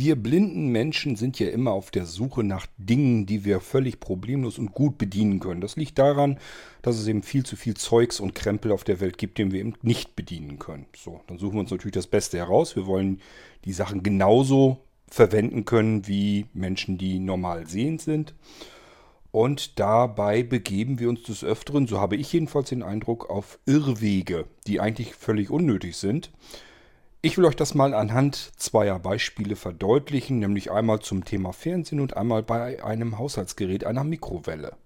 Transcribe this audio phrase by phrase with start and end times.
[0.00, 4.56] Wir blinden Menschen sind ja immer auf der Suche nach Dingen, die wir völlig problemlos
[4.56, 5.60] und gut bedienen können.
[5.60, 6.38] Das liegt daran,
[6.82, 9.58] dass es eben viel zu viel Zeugs und Krempel auf der Welt gibt, den wir
[9.58, 10.86] eben nicht bedienen können.
[10.94, 12.76] So, dann suchen wir uns natürlich das Beste heraus.
[12.76, 13.20] Wir wollen
[13.64, 18.34] die Sachen genauso verwenden können wie Menschen, die normal sehend sind.
[19.32, 24.44] Und dabei begeben wir uns des Öfteren, so habe ich jedenfalls den Eindruck, auf Irrwege,
[24.68, 26.30] die eigentlich völlig unnötig sind.
[27.20, 32.16] Ich will euch das mal anhand zweier Beispiele verdeutlichen, nämlich einmal zum Thema Fernsehen und
[32.16, 34.76] einmal bei einem Haushaltsgerät, einer Mikrowelle.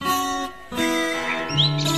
[0.00, 1.95] Musik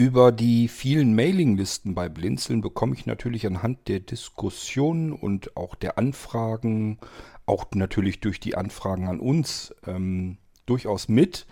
[0.00, 5.98] Über die vielen Mailinglisten bei Blinzeln bekomme ich natürlich anhand der Diskussionen und auch der
[5.98, 6.96] Anfragen,
[7.44, 11.46] auch natürlich durch die Anfragen an uns, ähm, durchaus mit,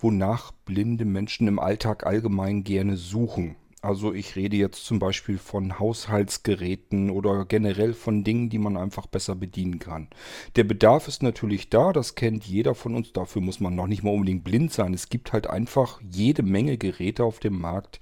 [0.00, 3.54] wonach blinde Menschen im Alltag allgemein gerne suchen.
[3.86, 9.06] Also ich rede jetzt zum Beispiel von Haushaltsgeräten oder generell von Dingen, die man einfach
[9.06, 10.08] besser bedienen kann.
[10.56, 14.02] Der Bedarf ist natürlich da, das kennt jeder von uns, dafür muss man noch nicht
[14.02, 14.92] mal unbedingt blind sein.
[14.92, 18.00] Es gibt halt einfach jede Menge Geräte auf dem Markt,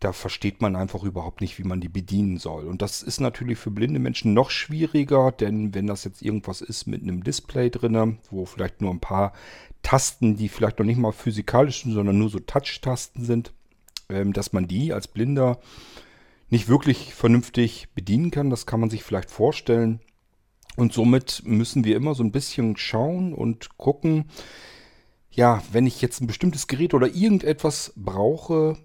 [0.00, 2.64] da versteht man einfach überhaupt nicht, wie man die bedienen soll.
[2.64, 6.86] Und das ist natürlich für blinde Menschen noch schwieriger, denn wenn das jetzt irgendwas ist
[6.86, 9.34] mit einem Display drin, wo vielleicht nur ein paar
[9.82, 13.52] Tasten, die vielleicht noch nicht mal physikalisch sind, sondern nur so Touch-Tasten sind,
[14.08, 15.58] dass man die als Blinder
[16.50, 18.50] nicht wirklich vernünftig bedienen kann.
[18.50, 20.00] Das kann man sich vielleicht vorstellen.
[20.76, 24.26] Und somit müssen wir immer so ein bisschen schauen und gucken,
[25.30, 28.76] ja, wenn ich jetzt ein bestimmtes Gerät oder irgendetwas brauche,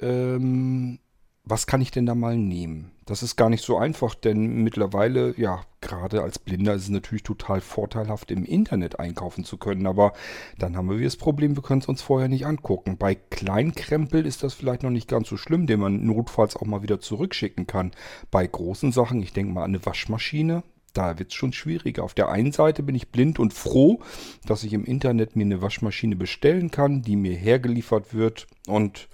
[0.00, 0.98] ähm,
[1.44, 2.92] was kann ich denn da mal nehmen?
[3.10, 7.24] Das ist gar nicht so einfach, denn mittlerweile, ja, gerade als Blinder ist es natürlich
[7.24, 9.88] total vorteilhaft, im Internet einkaufen zu können.
[9.88, 10.12] Aber
[10.58, 12.98] dann haben wir das Problem, wir können es uns vorher nicht angucken.
[12.98, 16.84] Bei Kleinkrempel ist das vielleicht noch nicht ganz so schlimm, den man notfalls auch mal
[16.84, 17.90] wieder zurückschicken kann.
[18.30, 20.62] Bei großen Sachen, ich denke mal an eine Waschmaschine,
[20.94, 22.04] da wird es schon schwieriger.
[22.04, 23.98] Auf der einen Seite bin ich blind und froh,
[24.46, 29.08] dass ich im Internet mir eine Waschmaschine bestellen kann, die mir hergeliefert wird und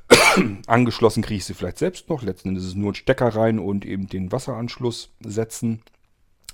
[0.66, 2.22] Angeschlossen kriege ich sie vielleicht selbst noch.
[2.22, 5.82] Letzten Endes ist es nur ein Stecker rein und eben den Wasseranschluss setzen.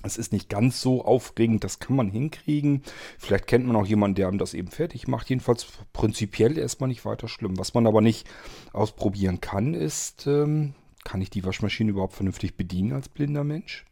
[0.01, 2.83] Es ist nicht ganz so aufregend, das kann man hinkriegen.
[3.17, 5.29] Vielleicht kennt man auch jemanden, der einem das eben fertig macht.
[5.29, 7.59] Jedenfalls prinzipiell erstmal nicht weiter schlimm.
[7.59, 8.25] Was man aber nicht
[8.71, 10.73] ausprobieren kann, ist, ähm,
[11.03, 13.85] kann ich die Waschmaschine überhaupt vernünftig bedienen als blinder Mensch?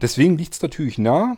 [0.00, 1.36] Deswegen liegt es natürlich nah,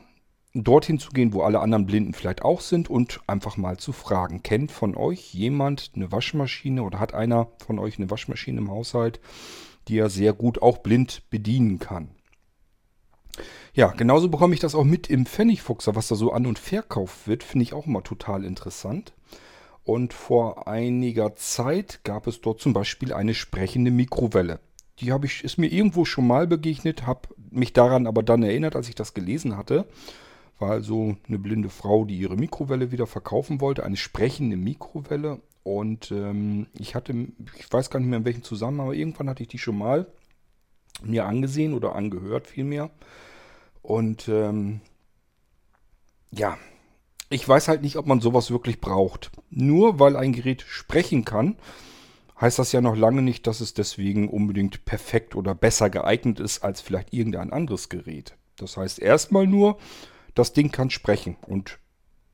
[0.54, 4.42] dorthin zu gehen, wo alle anderen Blinden vielleicht auch sind und einfach mal zu fragen.
[4.42, 9.20] Kennt von euch jemand eine Waschmaschine oder hat einer von euch eine Waschmaschine im Haushalt,
[9.88, 12.10] die er sehr gut auch blind bedienen kann?
[13.74, 17.28] Ja, genauso bekomme ich das auch mit im Pfennigfuchser, was da so an und verkauft
[17.28, 19.12] wird, finde ich auch immer total interessant.
[19.84, 24.60] Und vor einiger Zeit gab es dort zum Beispiel eine sprechende Mikrowelle.
[24.98, 28.74] Die habe ich, ist mir irgendwo schon mal begegnet, habe mich daran aber dann erinnert,
[28.74, 29.86] als ich das gelesen hatte
[30.58, 35.40] war also eine blinde Frau, die ihre Mikrowelle wieder verkaufen wollte, eine sprechende Mikrowelle.
[35.62, 37.14] Und ähm, ich hatte,
[37.56, 40.06] ich weiß gar nicht mehr in welchem Zusammenhang, aber irgendwann hatte ich die schon mal
[41.02, 42.90] mir angesehen oder angehört vielmehr.
[43.82, 44.80] Und ähm,
[46.30, 46.58] ja,
[47.30, 49.30] ich weiß halt nicht, ob man sowas wirklich braucht.
[49.50, 51.56] Nur weil ein Gerät sprechen kann,
[52.40, 56.64] heißt das ja noch lange nicht, dass es deswegen unbedingt perfekt oder besser geeignet ist
[56.64, 58.36] als vielleicht irgendein anderes Gerät.
[58.56, 59.78] Das heißt erstmal nur,
[60.38, 61.36] das Ding kann sprechen.
[61.46, 61.78] Und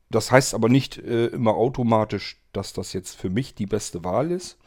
[0.09, 4.31] das heißt aber nicht äh, immer automatisch, dass das jetzt für mich die beste Wahl
[4.31, 4.57] ist.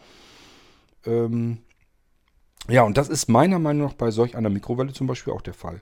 [1.06, 1.58] Ähm,
[2.68, 5.54] ja, und das ist meiner Meinung nach bei solch einer Mikrowelle zum Beispiel auch der
[5.54, 5.80] Fall.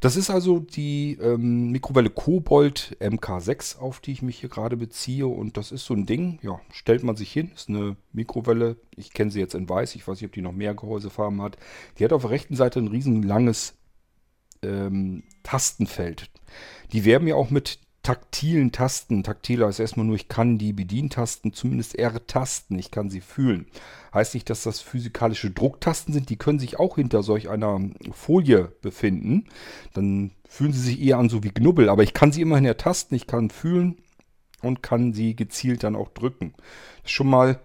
[0.00, 5.26] Das ist also die ähm, Mikrowelle Kobold MK6, auf die ich mich hier gerade beziehe.
[5.26, 8.76] Und das ist so ein Ding, ja, stellt man sich hin, ist eine Mikrowelle.
[8.94, 11.56] Ich kenne sie jetzt in weiß, ich weiß nicht, ob die noch mehr Gehäusefarben hat.
[11.98, 13.74] Die hat auf der rechten Seite ein riesen langes
[14.66, 16.30] ähm, Tastenfeld.
[16.92, 19.24] Die werben ja auch mit taktilen Tasten.
[19.24, 23.66] Taktil heißt erstmal nur, ich kann die Bedientasten zumindest R-Tasten, ich kann sie fühlen.
[24.14, 27.80] Heißt nicht, dass das physikalische Drucktasten sind, die können sich auch hinter solch einer
[28.12, 29.46] Folie befinden.
[29.92, 33.16] Dann fühlen sie sich eher an so wie Knubbel, aber ich kann sie immerhin ertasten,
[33.16, 33.96] ich kann fühlen
[34.62, 36.54] und kann sie gezielt dann auch drücken.
[37.02, 37.58] Das ist schon mal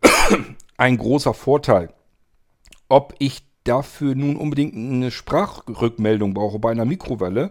[0.78, 1.92] ein großer Vorteil.
[2.88, 7.50] Ob ich dafür nun unbedingt eine Sprachrückmeldung brauche bei einer Mikrowelle,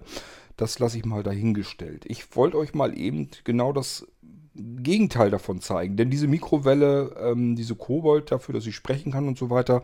[0.58, 2.06] das lasse ich mal dahingestellt.
[2.08, 4.08] Ich wollte euch mal eben genau das
[4.56, 5.98] Gegenteil davon zeigen.
[5.98, 9.84] Denn diese Mikrowelle, ähm, diese Kobold dafür, dass sie sprechen kann und so weiter,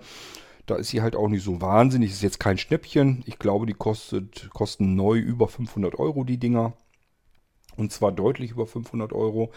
[0.68, 2.12] Da ist sie halt auch nicht so wahnsinnig.
[2.12, 3.24] Ist jetzt kein Schnäppchen.
[3.26, 6.74] Ich glaube, die kostet, kosten neu über 500 Euro, die Dinger.
[7.76, 9.52] Und zwar deutlich über 500 Euro.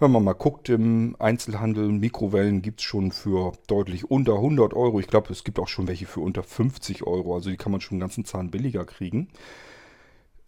[0.00, 5.00] Wenn man mal guckt im Einzelhandel, Mikrowellen gibt es schon für deutlich unter 100 Euro.
[5.00, 7.34] Ich glaube, es gibt auch schon welche für unter 50 Euro.
[7.34, 9.28] Also die kann man schon einen ganzen Zahn billiger kriegen.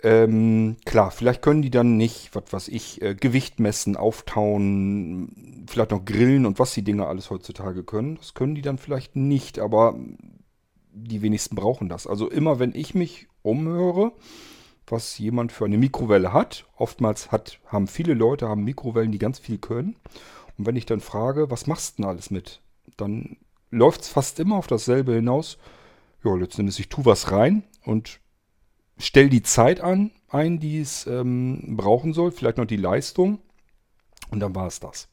[0.02, 5.90] Ähm, klar, vielleicht können die dann nicht, was weiß ich, äh, Gewicht messen, auftauen, vielleicht
[5.90, 8.16] noch grillen und was die Dinger alles heutzutage können.
[8.16, 9.96] Das können die dann vielleicht nicht, aber
[10.92, 12.06] die wenigsten brauchen das.
[12.06, 14.12] Also immer wenn ich mich umhöre,
[14.90, 19.38] was jemand für eine Mikrowelle hat, oftmals hat, haben viele Leute haben Mikrowellen, die ganz
[19.38, 19.96] viel können.
[20.58, 22.60] Und wenn ich dann frage, was machst du denn alles mit?
[22.96, 23.36] Dann
[23.70, 25.58] läuft es fast immer auf dasselbe hinaus.
[26.24, 28.20] Ja, letztendlich, ich tue was rein und
[28.98, 33.38] stell die Zeit an, ein, die es ähm, brauchen soll, vielleicht noch die Leistung
[34.30, 35.08] und dann war es das.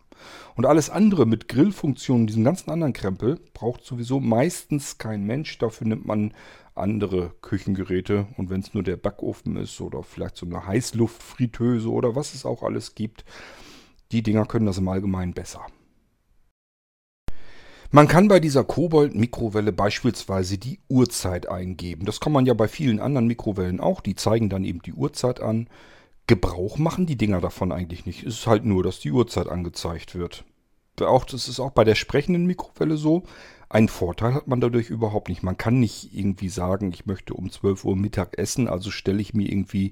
[0.55, 5.57] Und alles andere mit Grillfunktionen, diesen ganzen anderen Krempel, braucht sowieso meistens kein Mensch.
[5.59, 6.33] Dafür nimmt man
[6.77, 12.15] andere Küchengeräte und wenn es nur der Backofen ist oder vielleicht so eine Heißluftfritteuse oder
[12.15, 13.25] was es auch alles gibt,
[14.11, 15.65] die Dinger können das im Allgemeinen besser.
[17.89, 22.05] Man kann bei dieser Kobold-Mikrowelle beispielsweise die Uhrzeit eingeben.
[22.05, 24.01] Das kann man ja bei vielen anderen Mikrowellen auch.
[24.01, 25.69] Die zeigen dann eben die Uhrzeit an.
[26.27, 28.23] Gebrauch machen die Dinger davon eigentlich nicht.
[28.23, 30.43] Es ist halt nur, dass die Uhrzeit angezeigt wird.
[30.99, 33.23] Auch, das ist auch bei der sprechenden Mikrowelle so.
[33.69, 35.43] Einen Vorteil hat man dadurch überhaupt nicht.
[35.43, 39.33] Man kann nicht irgendwie sagen, ich möchte um 12 Uhr Mittag essen, also stelle ich
[39.33, 39.91] mir irgendwie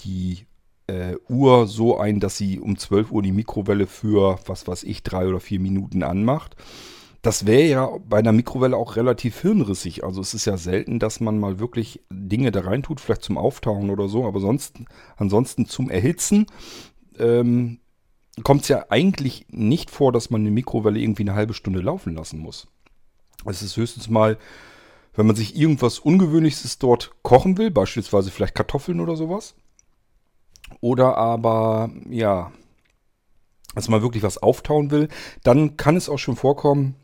[0.00, 0.46] die
[0.86, 5.02] äh, Uhr so ein, dass sie um 12 Uhr die Mikrowelle für, was weiß ich,
[5.02, 6.56] drei oder vier Minuten anmacht
[7.22, 10.04] das wäre ja bei einer Mikrowelle auch relativ hirnrissig.
[10.04, 13.38] Also es ist ja selten, dass man mal wirklich Dinge da rein tut, vielleicht zum
[13.38, 14.76] Auftauen oder so, aber sonst,
[15.16, 16.46] ansonsten zum Erhitzen
[17.18, 17.80] ähm,
[18.44, 22.14] kommt es ja eigentlich nicht vor, dass man eine Mikrowelle irgendwie eine halbe Stunde laufen
[22.14, 22.68] lassen muss.
[23.44, 24.38] Es ist höchstens mal,
[25.14, 29.54] wenn man sich irgendwas Ungewöhnliches dort kochen will, beispielsweise vielleicht Kartoffeln oder sowas.
[30.80, 32.52] Oder aber, ja,
[33.74, 35.08] dass man wirklich was auftauen will,
[35.42, 36.94] dann kann es auch schon vorkommen,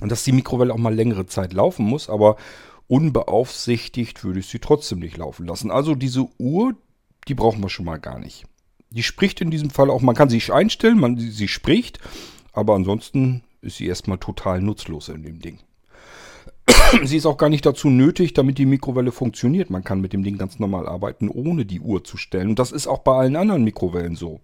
[0.00, 2.36] dass die Mikrowelle auch mal längere Zeit laufen muss, aber
[2.88, 5.70] unbeaufsichtigt würde ich sie trotzdem nicht laufen lassen.
[5.70, 6.74] Also diese Uhr,
[7.28, 8.44] die brauchen wir schon mal gar nicht.
[8.90, 11.98] Die spricht in diesem Fall auch, man kann sie einstellen, man, sie spricht,
[12.52, 15.58] aber ansonsten ist sie erstmal total nutzlos in dem Ding.
[17.04, 19.70] sie ist auch gar nicht dazu nötig, damit die Mikrowelle funktioniert.
[19.70, 22.50] Man kann mit dem Ding ganz normal arbeiten, ohne die Uhr zu stellen.
[22.50, 24.40] Und das ist auch bei allen anderen Mikrowellen so.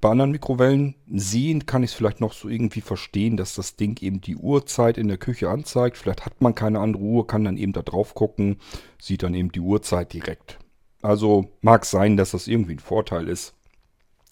[0.00, 4.00] Bei anderen Mikrowellen sehen kann ich es vielleicht noch so irgendwie verstehen, dass das Ding
[4.02, 5.98] eben die Uhrzeit in der Küche anzeigt.
[5.98, 8.56] Vielleicht hat man keine andere Uhr, kann dann eben da drauf gucken,
[8.98, 10.58] sieht dann eben die Uhrzeit direkt.
[11.02, 13.54] Also mag sein, dass das irgendwie ein Vorteil ist.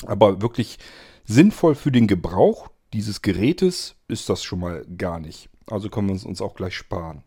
[0.06, 0.78] Aber wirklich
[1.24, 5.48] sinnvoll für den Gebrauch dieses Gerätes ist das schon mal gar nicht.
[5.66, 7.22] Also können wir es uns auch gleich sparen.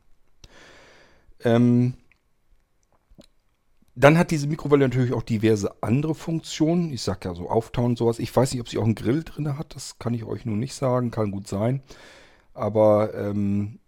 [1.44, 1.96] Ähm,
[3.96, 6.92] dann hat diese Mikrowelle natürlich auch diverse andere Funktionen.
[6.92, 8.20] Ich sag ja so Auftauen und sowas.
[8.20, 9.76] Ich weiß nicht, ob sie auch einen Grill drin hat.
[9.76, 11.12] Das kann ich euch nun nicht sagen.
[11.12, 11.82] Kann gut sein.
[12.54, 13.80] Aber ähm,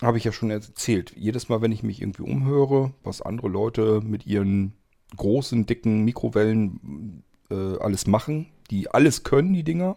[0.00, 1.12] habe ich ja schon erzählt.
[1.16, 4.72] Jedes Mal, wenn ich mich irgendwie umhöre, was andere Leute mit ihren
[5.16, 9.96] großen, dicken Mikrowellen äh, alles machen, die alles können, die Dinger.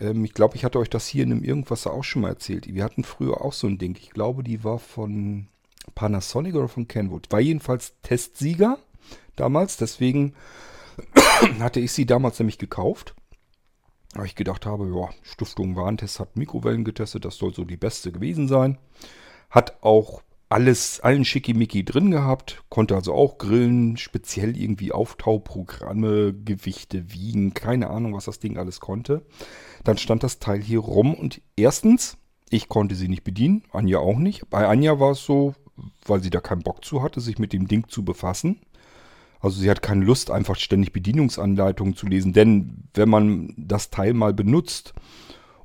[0.00, 2.72] Ähm, ich glaube, ich hatte euch das hier in einem Irgendwas auch schon mal erzählt.
[2.72, 3.96] Wir hatten früher auch so ein Ding.
[4.00, 5.48] Ich glaube, die war von
[5.94, 7.30] Panasonic oder von Kenwood.
[7.30, 8.78] War jedenfalls Testsieger
[9.36, 10.34] damals, deswegen
[11.60, 13.14] hatte ich sie damals nämlich gekauft.
[14.14, 18.10] Weil ich gedacht habe, ja, Stiftung Warentest hat Mikrowellen getestet, das soll so die beste
[18.10, 18.78] gewesen sein.
[19.50, 27.12] Hat auch alles, allen Schickimicki drin gehabt, konnte also auch grillen, speziell irgendwie Auftauprogramme, Gewichte,
[27.12, 29.26] Wiegen, keine Ahnung, was das Ding alles konnte.
[29.84, 32.16] Dann stand das Teil hier rum und erstens,
[32.50, 34.48] ich konnte sie nicht bedienen, Anja auch nicht.
[34.48, 35.54] Bei Anja war es so,
[36.06, 38.60] weil sie da keinen Bock zu hatte, sich mit dem Ding zu befassen.
[39.40, 42.32] Also sie hat keine Lust, einfach ständig Bedienungsanleitungen zu lesen.
[42.32, 44.94] Denn wenn man das Teil mal benutzt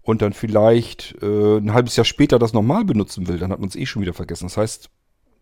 [0.03, 3.69] und dann vielleicht äh, ein halbes Jahr später das nochmal benutzen will, dann hat man
[3.69, 4.45] es eh schon wieder vergessen.
[4.45, 4.89] Das heißt,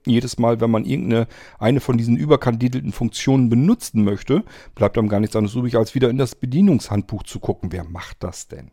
[0.06, 1.28] jedes Mal, wenn man irgendeine
[1.60, 4.44] eine von diesen überkandidelten Funktionen benutzen möchte,
[4.76, 7.72] bleibt einem gar nichts anderes übrig, als wieder in das Bedienungshandbuch zu gucken.
[7.72, 8.72] Wer macht das denn?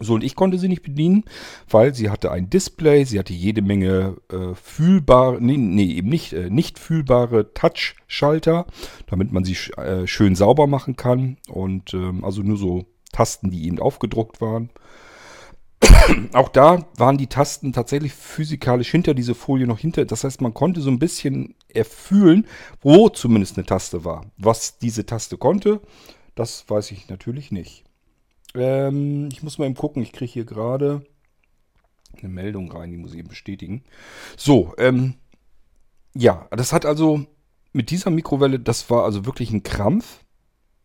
[0.00, 1.24] So, und ich konnte sie nicht bedienen,
[1.70, 6.32] weil sie hatte ein Display, sie hatte jede Menge äh, fühlbare, nee, nee, eben nicht,
[6.32, 8.66] äh, nicht fühlbare Touch-Schalter,
[9.06, 11.36] damit man sie äh, schön sauber machen kann.
[11.48, 14.70] Und ähm, also nur so Tasten, die eben aufgedruckt waren.
[16.32, 20.04] Auch da waren die Tasten tatsächlich physikalisch hinter diese Folie noch hinter.
[20.04, 22.46] Das heißt, man konnte so ein bisschen erfühlen,
[22.80, 24.26] wo zumindest eine Taste war.
[24.36, 25.80] Was diese Taste konnte,
[26.34, 27.84] das weiß ich natürlich nicht.
[28.54, 31.04] Ähm, ich muss mal eben gucken, ich kriege hier gerade
[32.18, 33.84] eine Meldung rein, die muss ich eben bestätigen.
[34.36, 35.14] So, ähm,
[36.14, 37.26] ja, das hat also
[37.72, 40.23] mit dieser Mikrowelle, das war also wirklich ein Krampf.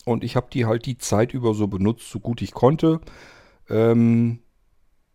[0.09, 2.99] Und ich habe die halt die Zeit über so benutzt, so gut ich konnte.
[3.69, 4.39] Ähm,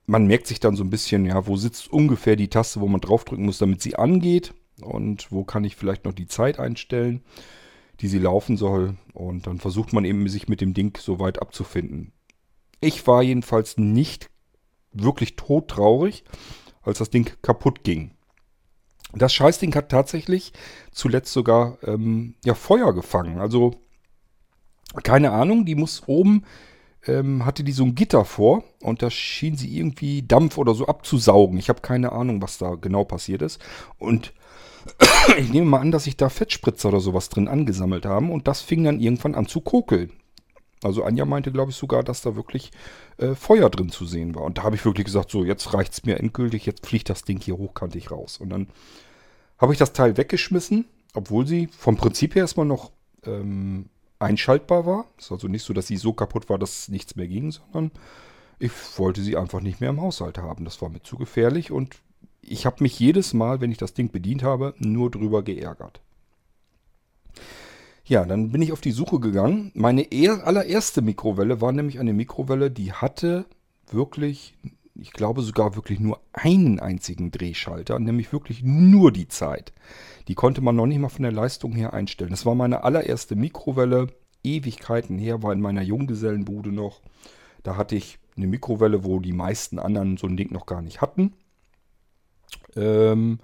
[0.06, 3.00] man merkt sich dann so ein bisschen, ja, wo sitzt ungefähr die Taste, wo man
[3.00, 4.54] draufdrücken muss, damit sie angeht.
[4.80, 7.22] Und wo kann ich vielleicht noch die Zeit einstellen,
[8.00, 8.96] die sie laufen soll.
[9.12, 12.12] Und dann versucht man eben, sich mit dem Ding so weit abzufinden.
[12.80, 14.30] Ich war jedenfalls nicht
[14.92, 16.22] wirklich todtraurig,
[16.82, 18.12] als das Ding kaputt ging.
[19.12, 20.52] Das Scheißding hat tatsächlich
[20.92, 23.40] zuletzt sogar ähm, ja, Feuer gefangen.
[23.40, 23.72] Also
[25.02, 26.44] keine Ahnung, die muss oben,
[27.06, 30.86] ähm, hatte die so ein Gitter vor und da schien sie irgendwie Dampf oder so
[30.86, 31.58] abzusaugen.
[31.58, 33.60] Ich habe keine Ahnung, was da genau passiert ist.
[33.98, 34.32] Und
[35.38, 38.60] ich nehme mal an, dass sich da Fettspritzer oder sowas drin angesammelt haben und das
[38.60, 40.10] fing dann irgendwann an zu kokeln.
[40.82, 42.70] Also Anja meinte, glaube ich, sogar, dass da wirklich
[43.16, 44.42] äh, Feuer drin zu sehen war.
[44.42, 47.24] Und da habe ich wirklich gesagt, so, jetzt reicht es mir endgültig, jetzt fliegt das
[47.24, 48.36] Ding hier hochkantig raus.
[48.38, 48.68] Und dann
[49.58, 50.84] habe ich das Teil weggeschmissen,
[51.14, 52.90] obwohl sie vom Prinzip her erstmal noch
[53.24, 53.88] ähm,
[54.24, 55.06] einschaltbar war.
[55.18, 57.92] Ist also nicht so, dass sie so kaputt war, dass nichts mehr ging, sondern
[58.58, 60.64] ich wollte sie einfach nicht mehr im Haushalt haben.
[60.64, 61.96] Das war mir zu gefährlich und
[62.40, 66.00] ich habe mich jedes Mal, wenn ich das Ding bedient habe, nur drüber geärgert.
[68.04, 69.70] Ja, dann bin ich auf die Suche gegangen.
[69.74, 73.46] Meine allererste Mikrowelle war nämlich eine Mikrowelle, die hatte
[73.90, 74.56] wirklich
[74.94, 79.72] ich glaube sogar wirklich nur einen einzigen Drehschalter, nämlich wirklich nur die Zeit.
[80.28, 82.30] Die konnte man noch nicht mal von der Leistung her einstellen.
[82.30, 84.08] Das war meine allererste Mikrowelle,
[84.44, 87.00] Ewigkeiten her, war in meiner Junggesellenbude noch.
[87.62, 91.00] Da hatte ich eine Mikrowelle, wo die meisten anderen so ein Ding noch gar nicht
[91.00, 91.32] hatten.
[92.76, 93.40] Ähm,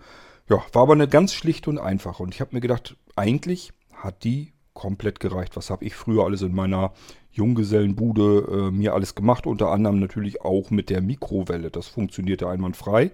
[0.49, 2.23] ja, war aber eine ganz schlichte und einfache.
[2.23, 5.57] Und ich habe mir gedacht, eigentlich hat die komplett gereicht.
[5.57, 6.93] Was habe ich früher alles in meiner
[7.33, 11.71] Junggesellenbude äh, mir alles gemacht, unter anderem natürlich auch mit der Mikrowelle.
[11.71, 13.11] Das funktionierte einwandfrei.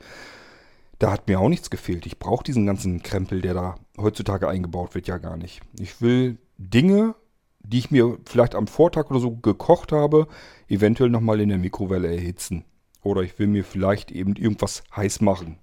[1.01, 2.07] Da hat mir auch nichts gefehlt.
[2.07, 5.61] Ich brauche diesen ganzen Krempel, der da heutzutage eingebaut wird, ja gar nicht.
[5.79, 7.17] Ich will Dinge,
[7.61, 10.29] die ich mir vielleicht am Vortag oder so gekocht habe,
[10.69, 12.65] eventuell nochmal in der Mikrowelle erhitzen.
[13.03, 15.59] Oder ich will mir vielleicht eben irgendwas heiß machen.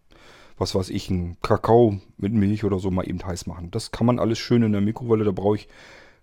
[0.57, 3.71] Was weiß ich, einen Kakao mit Milch oder so mal eben heiß machen.
[3.71, 5.23] Das kann man alles schön in der Mikrowelle.
[5.23, 5.67] Da brauche ich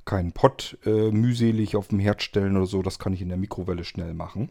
[0.05, 2.83] keinen Pott äh, mühselig auf dem Herd stellen oder so.
[2.83, 4.51] Das kann ich in der Mikrowelle schnell machen.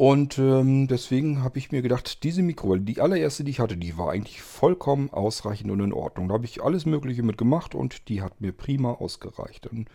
[0.00, 3.98] Und ähm, deswegen habe ich mir gedacht, diese Mikrowelle, die allererste, die ich hatte, die
[3.98, 6.28] war eigentlich vollkommen ausreichend und in Ordnung.
[6.28, 9.66] Da habe ich alles Mögliche mit gemacht und die hat mir prima ausgereicht.
[9.66, 9.86] Dann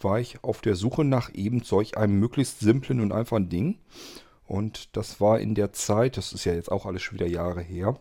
[0.00, 3.78] war ich auf der Suche nach eben solch einem möglichst simplen und einfachen Ding.
[4.48, 7.60] Und das war in der Zeit, das ist ja jetzt auch alles schon wieder Jahre
[7.60, 8.00] her,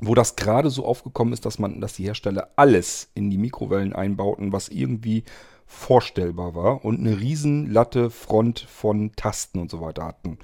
[0.00, 3.92] wo das gerade so aufgekommen ist, dass man, dass die Hersteller alles in die Mikrowellen
[3.92, 5.22] einbauten, was irgendwie
[5.64, 10.38] vorstellbar war und eine riesen Latte Front von Tasten und so weiter hatten.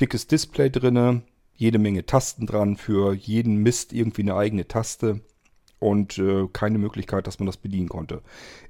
[0.00, 1.22] Dickes Display drinne,
[1.54, 5.22] jede Menge Tasten dran, für jeden Mist irgendwie eine eigene Taste
[5.78, 8.22] und äh, keine Möglichkeit, dass man das bedienen konnte.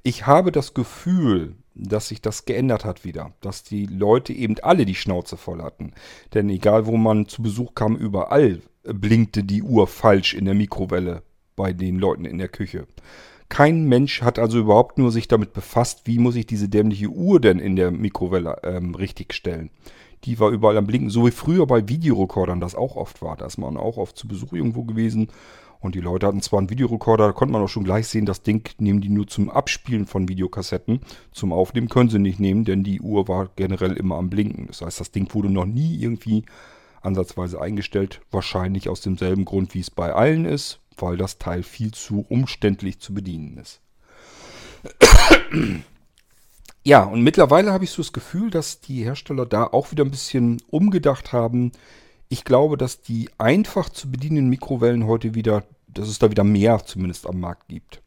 [0.03, 4.87] Ich habe das Gefühl, dass sich das geändert hat wieder, dass die Leute eben alle
[4.87, 5.93] die Schnauze voll hatten.
[6.35, 11.23] Denn egal, wo man zu Besuch kam, überall blinkte die Uhr falsch in der Mikrowelle
[11.55, 12.87] bei den Leuten in der Küche.
[13.49, 17.41] Kein Mensch hat also überhaupt nur sich damit befasst, wie muss ich diese dämliche Uhr
[17.41, 19.71] denn in der Mikrowelle ähm, richtig stellen.
[20.25, 23.37] Die war überall am Blinken, so wie früher bei Videorekordern das auch oft war.
[23.37, 25.29] Da ist man auch oft zu Besuch irgendwo gewesen
[25.87, 28.43] und die Leute hatten zwar einen Videorekorder, da konnte man auch schon gleich sehen, das
[28.43, 31.01] Ding nehmen die nur zum Abspielen von Videokassetten.
[31.33, 34.67] Zum Aufnehmen können sie nicht nehmen, denn die Uhr war generell immer am Blinken.
[34.67, 36.45] Das heißt, das Ding wurde noch nie irgendwie
[37.01, 38.21] ansatzweise eingestellt.
[38.31, 42.99] Wahrscheinlich aus demselben Grund, wie es bei allen ist, weil das Teil viel zu umständlich
[42.99, 43.81] zu bedienen ist.
[46.87, 50.13] Ja, und mittlerweile habe ich so das Gefühl, dass die Hersteller da auch wieder ein
[50.13, 51.73] bisschen umgedacht haben.
[52.29, 55.65] Ich glaube, dass die einfach zu bedienenden Mikrowellen heute wieder,
[55.99, 58.03] dass es da wieder mehr zumindest am Markt gibt.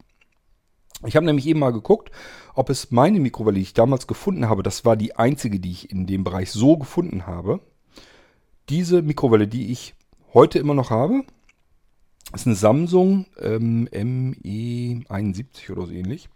[1.06, 2.12] Ich habe nämlich eben mal geguckt,
[2.56, 5.92] ob es meine Mikrowelle, die ich damals gefunden habe, das war die einzige, die ich
[5.92, 7.62] in dem Bereich so gefunden habe
[8.70, 9.96] diese Mikrowelle, die ich
[10.34, 11.24] heute immer noch habe,
[12.34, 16.30] ist eine Samsung ähm, ME71 oder so ähnlich.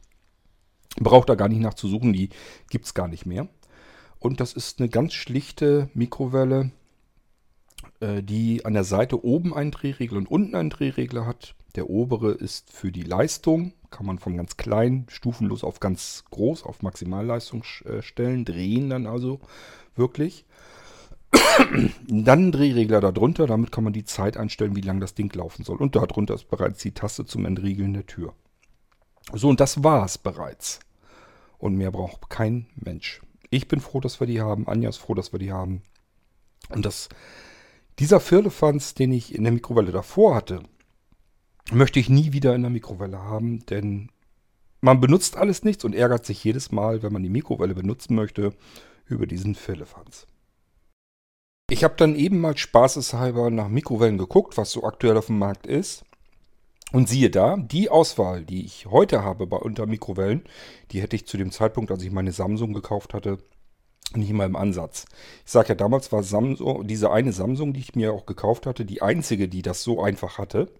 [0.99, 2.29] Braucht da gar nicht nachzusuchen, die
[2.69, 3.47] gibt es gar nicht mehr.
[4.19, 6.71] Und das ist eine ganz schlichte Mikrowelle,
[8.21, 11.55] die an der Seite oben einen Drehregler und unten einen Drehregler hat.
[11.75, 16.63] Der obere ist für die Leistung, kann man von ganz klein, stufenlos auf ganz groß,
[16.63, 19.39] auf Maximalleistung äh, stellen, drehen dann also
[19.95, 20.45] wirklich.
[22.07, 25.63] Dann ein Drehregler darunter, damit kann man die Zeit einstellen, wie lange das Ding laufen
[25.63, 25.77] soll.
[25.77, 28.33] Und darunter ist bereits die Taste zum Entriegeln der Tür.
[29.33, 30.79] So, und das war es bereits.
[31.57, 33.21] Und mehr braucht kein Mensch.
[33.49, 34.67] Ich bin froh, dass wir die haben.
[34.67, 35.81] Anja ist froh, dass wir die haben.
[36.69, 37.09] Und das
[37.99, 40.63] Dieser Firlefanz, den ich in der Mikrowelle davor hatte,
[41.71, 44.09] möchte ich nie wieder in der Mikrowelle haben, denn
[44.81, 48.53] man benutzt alles nichts und ärgert sich jedes Mal, wenn man die Mikrowelle benutzen möchte,
[49.05, 50.27] über diesen Firlefanz.
[51.69, 55.67] Ich habe dann eben mal spaßeshalber nach Mikrowellen geguckt, was so aktuell auf dem Markt
[55.67, 56.03] ist.
[56.91, 60.43] Und siehe da, die Auswahl, die ich heute habe bei unter Mikrowellen,
[60.91, 63.39] die hätte ich zu dem Zeitpunkt, als ich meine Samsung gekauft hatte,
[64.17, 65.05] nicht mal im Ansatz.
[65.45, 68.85] Ich sage ja, damals war Samsung, diese eine Samsung, die ich mir auch gekauft hatte,
[68.85, 70.71] die einzige, die das so einfach hatte.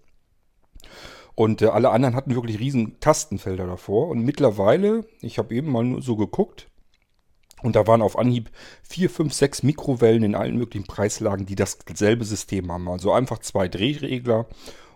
[1.36, 4.10] Und äh, alle anderen hatten wirklich riesen Tastenfelder davor.
[4.10, 6.68] Und mittlerweile, ich habe eben mal nur so geguckt,
[7.64, 8.52] und da waren auf Anhieb
[8.84, 12.90] 4, 5, 6 Mikrowellen in allen möglichen Preislagen, die dasselbe System haben.
[12.90, 14.48] Also einfach zwei Drehregler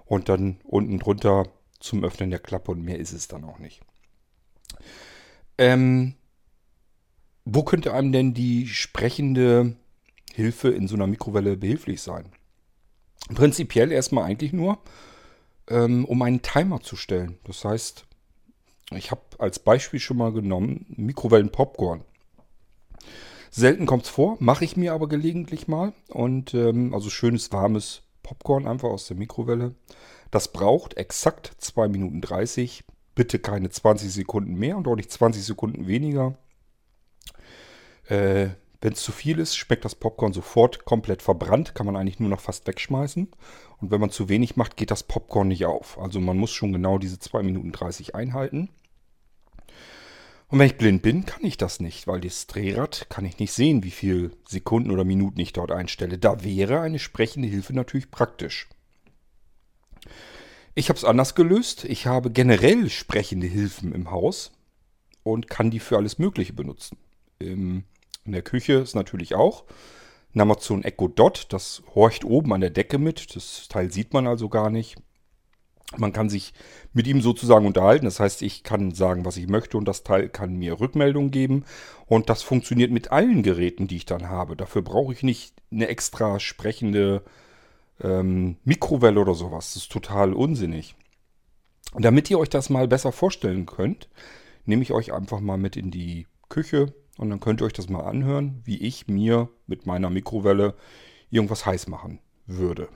[0.06, 1.46] und dann unten drunter
[1.80, 3.82] zum Öffnen der Klappe und mehr ist es dann auch nicht.
[5.58, 6.16] Ähm,
[7.50, 9.76] wo könnte einem denn die sprechende
[10.34, 12.26] Hilfe in so einer Mikrowelle behilflich sein?
[13.34, 14.80] Prinzipiell erstmal eigentlich nur,
[15.70, 17.38] ähm, um einen Timer zu stellen.
[17.46, 18.06] Das heißt,
[18.92, 22.02] ich habe als Beispiel schon mal genommen Mikrowellen-Popcorn.
[23.50, 25.94] Selten kommt es vor, mache ich mir aber gelegentlich mal.
[26.10, 29.74] Und ähm, also schönes warmes Popcorn einfach aus der Mikrowelle.
[30.32, 32.84] Das braucht exakt 2 Minuten 30.
[33.16, 36.38] Bitte keine 20 Sekunden mehr und auch nicht 20 Sekunden weniger.
[38.10, 38.50] Äh,
[38.80, 41.74] Wenn es zu viel ist, schmeckt das Popcorn sofort komplett verbrannt.
[41.74, 43.28] Kann man eigentlich nur noch fast wegschmeißen.
[43.80, 45.98] Und wenn man zu wenig macht, geht das Popcorn nicht auf.
[46.00, 48.70] Also man muss schon genau diese 2 Minuten 30 einhalten.
[50.50, 53.52] Und wenn ich blind bin, kann ich das nicht, weil das Drehrad kann ich nicht
[53.52, 56.18] sehen, wie viele Sekunden oder Minuten ich dort einstelle.
[56.18, 58.70] Da wäre eine sprechende Hilfe natürlich praktisch.
[60.74, 61.84] Ich habe es anders gelöst.
[61.84, 64.52] Ich habe generell sprechende Hilfen im Haus
[65.24, 66.98] und kann die für alles Mögliche benutzen.
[68.28, 69.64] In der Küche ist natürlich auch
[70.36, 71.48] ein Amazon Echo Dot.
[71.50, 73.36] Das horcht oben an der Decke mit.
[73.36, 74.98] Das Teil sieht man also gar nicht.
[75.96, 76.54] Man kann sich
[76.92, 78.06] mit ihm sozusagen unterhalten.
[78.06, 81.64] Das heißt, ich kann sagen, was ich möchte und das Teil kann mir Rückmeldung geben.
[82.06, 84.56] Und das funktioniert mit allen Geräten, die ich dann habe.
[84.58, 87.24] Dafür brauche ich nicht eine extra sprechende
[88.02, 89.74] ähm, Mikrowelle oder sowas.
[89.74, 90.96] Das ist total unsinnig.
[91.98, 94.10] Damit ihr euch das mal besser vorstellen könnt,
[94.66, 97.90] nehme ich euch einfach mal mit in die Küche und dann könnt ihr euch das
[97.90, 100.76] mal anhören, wie ich mir mit meiner Mikrowelle
[101.30, 102.90] irgendwas heiß machen würde.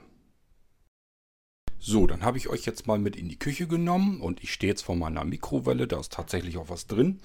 [1.78, 4.70] So, dann habe ich euch jetzt mal mit in die Küche genommen und ich stehe
[4.72, 7.20] jetzt vor meiner Mikrowelle, da ist tatsächlich auch was drin.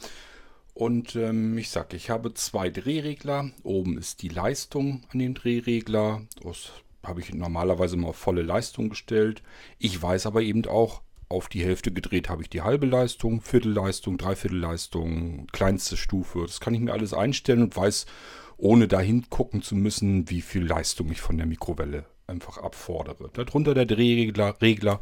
[0.74, 3.52] Und ähm, ich sage, ich habe zwei Drehregler.
[3.64, 6.22] Oben ist die Leistung an den Drehregler.
[6.42, 6.72] Das
[7.04, 9.42] habe ich normalerweise mal auf volle Leistung gestellt.
[9.80, 14.18] Ich weiß aber eben auch, auf die Hälfte gedreht habe ich die halbe Leistung, Viertelleistung,
[14.18, 16.44] Dreiviertelleistung, kleinste Stufe.
[16.46, 18.06] Das kann ich mir alles einstellen und weiß,
[18.58, 23.30] ohne dahin gucken zu müssen, wie viel Leistung ich von der Mikrowelle einfach abfordere.
[23.34, 25.00] Darunter der Drehregler Regler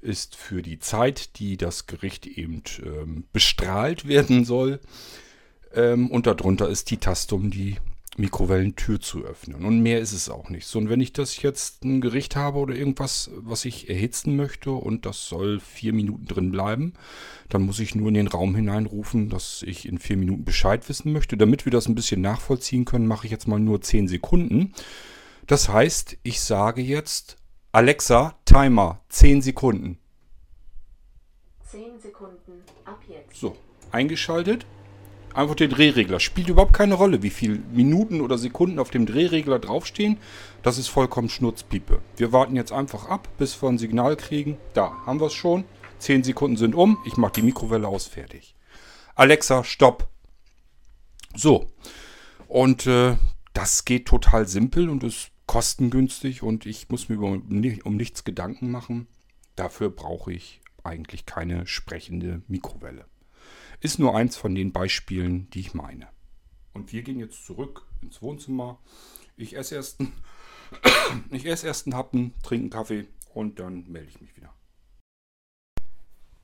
[0.00, 4.80] ist für die Zeit, die das Gericht eben ähm, bestrahlt werden soll.
[5.74, 7.76] Ähm, und darunter ist die Taste, um die
[8.16, 9.64] Mikrowellentür zu öffnen.
[9.64, 10.66] Und mehr ist es auch nicht.
[10.66, 14.70] So, und wenn ich das jetzt ein Gericht habe oder irgendwas, was ich erhitzen möchte
[14.70, 16.92] und das soll vier Minuten drin bleiben,
[17.48, 21.12] dann muss ich nur in den Raum hineinrufen, dass ich in vier Minuten Bescheid wissen
[21.12, 21.36] möchte.
[21.36, 24.74] Damit wir das ein bisschen nachvollziehen können, mache ich jetzt mal nur zehn Sekunden.
[25.46, 27.36] Das heißt, ich sage jetzt,
[27.72, 29.98] Alexa, Timer, 10 Sekunden.
[31.70, 33.40] 10 Sekunden ab jetzt.
[33.40, 33.56] So,
[33.90, 34.66] eingeschaltet.
[35.34, 36.20] Einfach den Drehregler.
[36.20, 40.18] Spielt überhaupt keine Rolle, wie viele Minuten oder Sekunden auf dem Drehregler draufstehen.
[40.62, 42.00] Das ist vollkommen Schnurzpiepe.
[42.16, 44.58] Wir warten jetzt einfach ab, bis wir ein Signal kriegen.
[44.74, 45.64] Da haben wir es schon.
[45.98, 46.98] 10 Sekunden sind um.
[47.06, 48.54] Ich mache die Mikrowelle aus, fertig.
[49.14, 50.08] Alexa, stopp.
[51.34, 51.66] So.
[52.48, 53.16] Und äh,
[53.54, 59.06] das geht total simpel und ist kostengünstig und ich muss mir um nichts Gedanken machen.
[59.56, 63.06] Dafür brauche ich eigentlich keine sprechende Mikrowelle.
[63.82, 66.06] Ist nur eins von den Beispielen, die ich meine.
[66.72, 68.78] Und wir gehen jetzt zurück ins Wohnzimmer.
[69.36, 70.12] Ich esse erst einen,
[71.32, 74.54] ich esse erst einen Happen, trinke einen Kaffee und dann melde ich mich wieder.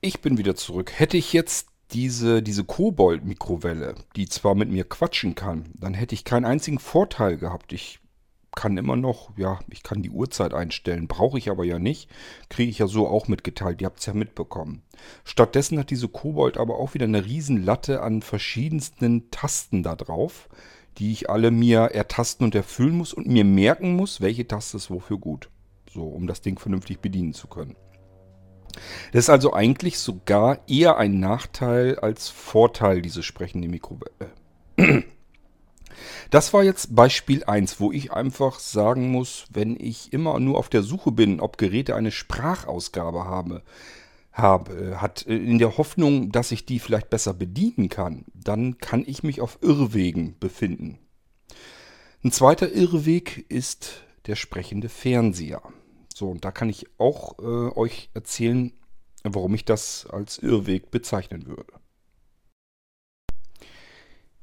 [0.01, 0.91] Ich bin wieder zurück.
[0.99, 6.25] Hätte ich jetzt diese, diese Kobold-Mikrowelle, die zwar mit mir quatschen kann, dann hätte ich
[6.25, 7.71] keinen einzigen Vorteil gehabt.
[7.71, 8.01] Ich
[8.59, 12.09] kann immer noch, ja, ich kann die Uhrzeit einstellen, brauche ich aber ja nicht.
[12.49, 14.81] Kriege ich ja so auch mitgeteilt, ihr habt es ja mitbekommen.
[15.23, 20.49] Stattdessen hat diese Kobold aber auch wieder eine riesen Latte an verschiedensten Tasten da drauf,
[20.97, 24.91] die ich alle mir ertasten und erfüllen muss und mir merken muss, welche Taste ist
[24.91, 25.49] wofür gut.
[25.93, 27.77] So, um das Ding vernünftig bedienen zu können.
[29.13, 34.33] Das ist also eigentlich sogar eher ein Nachteil als Vorteil, diese sprechende Mikrowelle.
[36.29, 40.69] Das war jetzt Beispiel 1, wo ich einfach sagen muss, wenn ich immer nur auf
[40.69, 43.63] der Suche bin, ob Geräte eine Sprachausgabe habe,
[44.33, 49.03] habe, hat äh, in der Hoffnung, dass ich die vielleicht besser bedienen kann, dann kann
[49.05, 50.99] ich mich auf Irrwegen befinden.
[52.23, 55.61] Ein zweiter Irrweg ist der sprechende Fernseher.
[56.13, 58.73] So, und da kann ich auch äh, euch erzählen,
[59.23, 61.78] warum ich das als Irrweg bezeichnen würde.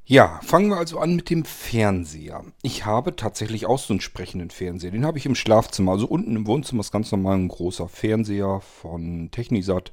[0.08, 2.44] Ja, fangen wir also an mit dem Fernseher.
[2.62, 4.92] Ich habe tatsächlich auch so einen sprechenden Fernseher.
[4.92, 5.90] Den habe ich im Schlafzimmer.
[5.90, 9.90] Also unten im Wohnzimmer ist ganz normal ein großer Fernseher von Technisat.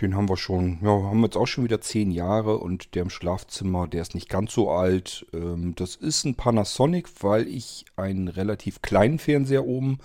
[0.00, 3.02] Den haben wir schon, ja, haben wir jetzt auch schon wieder zehn Jahre und der
[3.02, 5.24] im Schlafzimmer, der ist nicht ganz so alt.
[5.32, 9.98] Ähm, das ist ein Panasonic, weil ich einen relativ kleinen Fernseher oben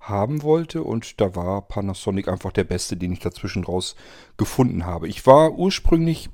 [0.00, 3.94] haben wollte und da war Panasonic einfach der beste, den ich dazwischen raus
[4.36, 5.06] gefunden habe.
[5.06, 6.28] Ich war ursprünglich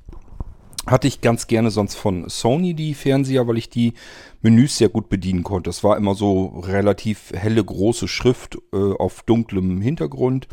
[0.87, 3.93] hatte ich ganz gerne sonst von Sony die Fernseher, weil ich die
[4.41, 5.69] Menüs sehr gut bedienen konnte.
[5.69, 10.47] Es war immer so relativ helle, große Schrift äh, auf dunklem Hintergrund.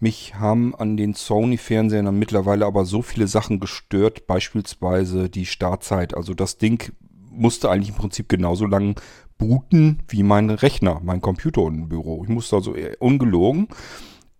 [0.00, 6.14] Mich haben an den Sony-Fernsehern dann mittlerweile aber so viele Sachen gestört, beispielsweise die Startzeit.
[6.14, 6.92] Also das Ding
[7.32, 9.00] musste eigentlich im Prinzip genauso lang
[9.38, 12.22] booten wie mein Rechner, mein Computer im Büro.
[12.22, 13.68] Ich musste also ungelogen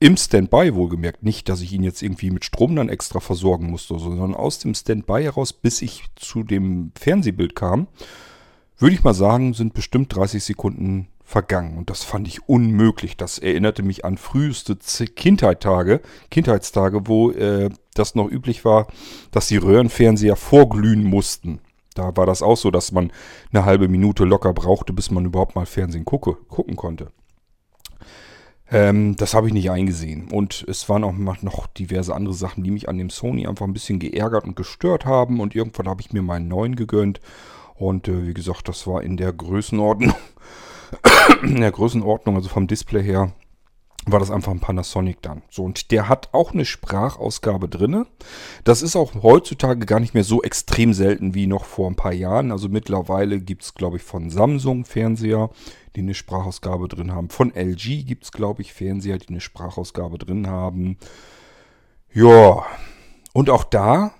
[0.00, 1.22] im Standby wohlgemerkt.
[1.22, 4.74] Nicht, dass ich ihn jetzt irgendwie mit Strom dann extra versorgen musste, sondern aus dem
[4.74, 7.88] Standby heraus, bis ich zu dem Fernsehbild kam,
[8.78, 11.76] würde ich mal sagen, sind bestimmt 30 Sekunden vergangen.
[11.76, 13.16] Und das fand ich unmöglich.
[13.16, 18.86] Das erinnerte mich an früheste Kindheitstage, Kindheitstage, wo äh, das noch üblich war,
[19.32, 21.60] dass die Röhrenfernseher vorglühen mussten.
[21.94, 23.10] Da war das auch so, dass man
[23.52, 27.10] eine halbe Minute locker brauchte, bis man überhaupt mal Fernsehen gucke, gucken konnte.
[28.70, 30.28] Ähm, das habe ich nicht eingesehen.
[30.30, 33.72] Und es waren auch noch diverse andere Sachen, die mich an dem Sony einfach ein
[33.72, 35.40] bisschen geärgert und gestört haben.
[35.40, 37.20] Und irgendwann habe ich mir meinen neuen gegönnt.
[37.74, 40.14] Und äh, wie gesagt, das war in der Größenordnung,
[41.42, 43.32] in der Größenordnung, also vom Display her,
[44.12, 45.42] war das einfach ein Panasonic dann.
[45.50, 48.06] So, und der hat auch eine Sprachausgabe drinne.
[48.64, 52.12] Das ist auch heutzutage gar nicht mehr so extrem selten wie noch vor ein paar
[52.12, 52.52] Jahren.
[52.52, 55.50] Also mittlerweile gibt es, glaube ich, von Samsung Fernseher,
[55.96, 57.30] die eine Sprachausgabe drin haben.
[57.30, 60.98] Von LG gibt es, glaube ich, Fernseher, die eine Sprachausgabe drin haben.
[62.12, 62.64] Ja,
[63.32, 64.12] und auch da,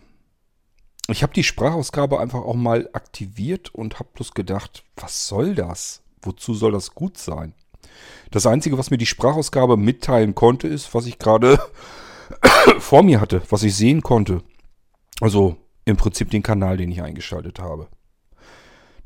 [1.09, 6.03] ich habe die Sprachausgabe einfach auch mal aktiviert und habe bloß gedacht, was soll das?
[6.22, 7.55] Wozu soll das gut sein?
[8.30, 11.58] Das Einzige, was mir die Sprachausgabe mitteilen konnte, ist, was ich gerade
[12.78, 14.42] vor mir hatte, was ich sehen konnte.
[15.20, 17.88] Also im Prinzip den Kanal, den ich eingeschaltet habe.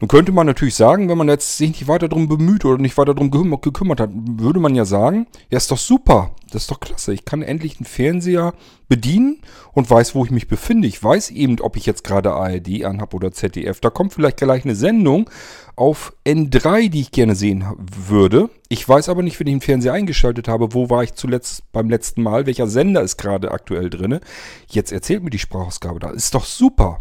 [0.02, 2.98] Nun könnte man natürlich sagen, wenn man jetzt sich nicht weiter darum bemüht oder nicht
[2.98, 6.80] weiter darum gekümmert hat, würde man ja sagen, ja, ist doch super, das ist doch
[6.80, 7.14] klasse.
[7.14, 8.52] Ich kann endlich einen Fernseher
[8.88, 9.42] bedienen
[9.74, 10.88] und weiß, wo ich mich befinde.
[10.88, 13.78] Ich weiß eben, ob ich jetzt gerade ARD anhab oder ZDF.
[13.78, 15.30] Da kommt vielleicht gleich eine Sendung
[15.76, 18.50] auf N3, die ich gerne sehen würde.
[18.68, 21.88] Ich weiß aber nicht, wenn ich den Fernseher eingeschaltet habe, wo war ich zuletzt beim
[21.88, 24.18] letzten Mal, welcher Sender ist gerade aktuell drin.
[24.66, 26.10] Jetzt erzählt mir die Sprachausgabe da.
[26.10, 26.98] Ist doch super.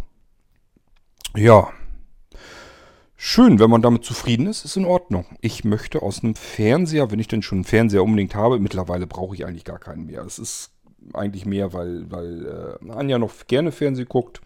[1.36, 1.72] Ja,
[3.24, 5.26] Schön, wenn man damit zufrieden ist, ist in Ordnung.
[5.42, 9.36] Ich möchte aus einem Fernseher, wenn ich denn schon einen Fernseher unbedingt habe, mittlerweile brauche
[9.36, 10.24] ich eigentlich gar keinen mehr.
[10.26, 10.72] Es ist
[11.14, 14.42] eigentlich mehr, weil, weil äh, Anja noch gerne Fernsehen guckt.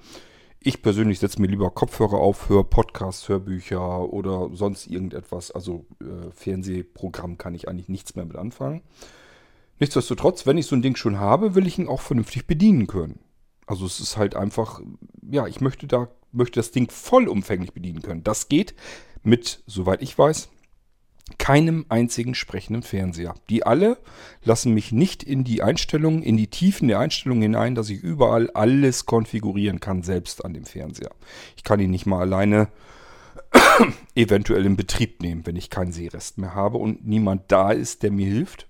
[0.60, 5.52] Ich persönlich setze mir lieber Kopfhörer auf, höre Podcasts, Hörbücher oder sonst irgendetwas.
[5.52, 8.82] Also äh, Fernsehprogramm kann ich eigentlich nichts mehr mit anfangen.
[9.80, 13.20] Nichtsdestotrotz, wenn ich so ein Ding schon habe, will ich ihn auch vernünftig bedienen können.
[13.68, 14.82] Also es ist halt einfach,
[15.32, 18.24] ja, ich möchte da möchte das Ding vollumfänglich bedienen können.
[18.24, 18.76] Das geht
[19.24, 20.50] mit, soweit ich weiß,
[21.40, 23.34] keinem einzigen sprechenden Fernseher.
[23.50, 23.98] Die alle
[24.44, 28.52] lassen mich nicht in die Einstellungen, in die Tiefen der Einstellungen hinein, dass ich überall
[28.52, 31.12] alles konfigurieren kann, selbst an dem Fernseher.
[31.58, 32.68] Ich kann ihn nicht mal alleine
[34.16, 38.12] eventuell in Betrieb nehmen, wenn ich keinen Sehrest mehr habe und niemand da ist, der
[38.12, 38.68] mir hilft.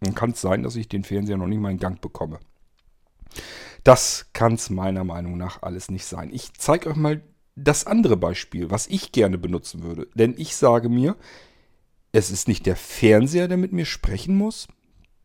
[0.00, 2.40] Dann kann es sein, dass ich den Fernseher noch nicht mal in Gang bekomme.
[3.84, 6.30] Das kann es meiner Meinung nach alles nicht sein.
[6.32, 7.22] Ich zeige euch mal
[7.56, 10.08] das andere Beispiel, was ich gerne benutzen würde.
[10.14, 11.16] Denn ich sage mir,
[12.12, 14.68] es ist nicht der Fernseher, der mit mir sprechen muss,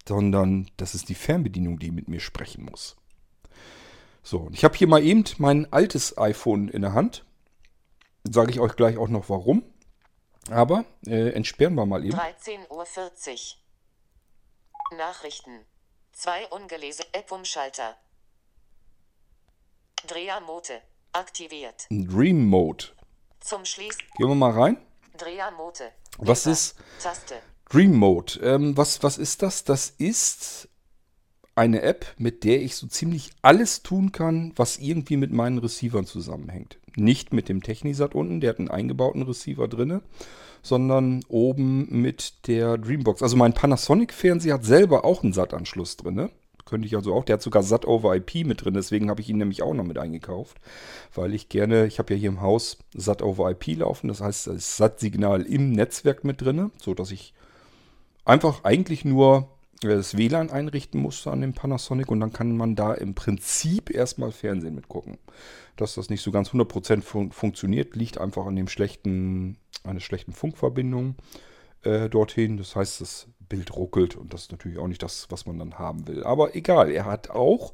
[0.08, 2.96] sondern das ist die Fernbedienung, die mit mir sprechen muss.
[4.24, 7.26] So, ich habe hier mal eben mein altes iPhone in der Hand.
[8.24, 9.63] Sage ich euch gleich auch noch warum.
[10.50, 12.18] Aber äh, entsperren wir mal eben.
[12.18, 13.56] 13.40
[14.91, 14.98] Uhr.
[14.98, 15.65] Nachrichten.
[16.12, 17.98] Zwei ungelesene App-Umschalter.
[20.08, 20.74] Drehermote.
[21.13, 21.88] Aktiviert.
[21.89, 22.86] Dream Mode.
[23.39, 24.02] Zum Schließen.
[24.18, 24.78] Gehen wir mal rein.
[25.18, 25.91] Drehermote.
[26.18, 27.36] Was ist Taste.
[27.70, 28.39] Dream Mode?
[28.41, 29.63] Ähm, was, was ist das?
[29.63, 30.68] Das ist
[31.56, 36.06] eine App, mit der ich so ziemlich alles tun kann, was irgendwie mit meinen Receivern
[36.06, 36.78] zusammenhängt.
[36.98, 40.02] nicht mit dem Technisat unten, der hat einen eingebauten Receiver drinne,
[40.62, 43.22] sondern oben mit der Dreambox.
[43.22, 46.30] Also mein Panasonic-Fernseher hat selber auch einen SAT-Anschluss drinne.
[46.65, 47.23] Könnte ich also auch.
[47.23, 49.84] Der hat sogar SAT over IP mit drin, deswegen habe ich ihn nämlich auch noch
[49.84, 50.58] mit eingekauft.
[51.13, 54.47] Weil ich gerne, ich habe ja hier im Haus SAT over IP laufen, das heißt,
[54.47, 57.36] das SAT-Signal im Netzwerk mit drin, sodass ich
[58.25, 59.47] einfach eigentlich nur
[59.82, 64.32] das WLAN einrichten musste an dem Panasonic und dann kann man da im Prinzip erstmal
[64.32, 65.17] Fernsehen mitgucken.
[65.75, 70.34] Dass das nicht so ganz 100% fun funktioniert, liegt einfach an dem schlechten, einer schlechten
[70.34, 71.15] Funkverbindung
[71.84, 72.58] äh, dorthin.
[72.58, 75.79] Das heißt, das Bild ruckelt und das ist natürlich auch nicht das, was man dann
[75.79, 76.23] haben will.
[76.23, 77.73] Aber egal, er hat auch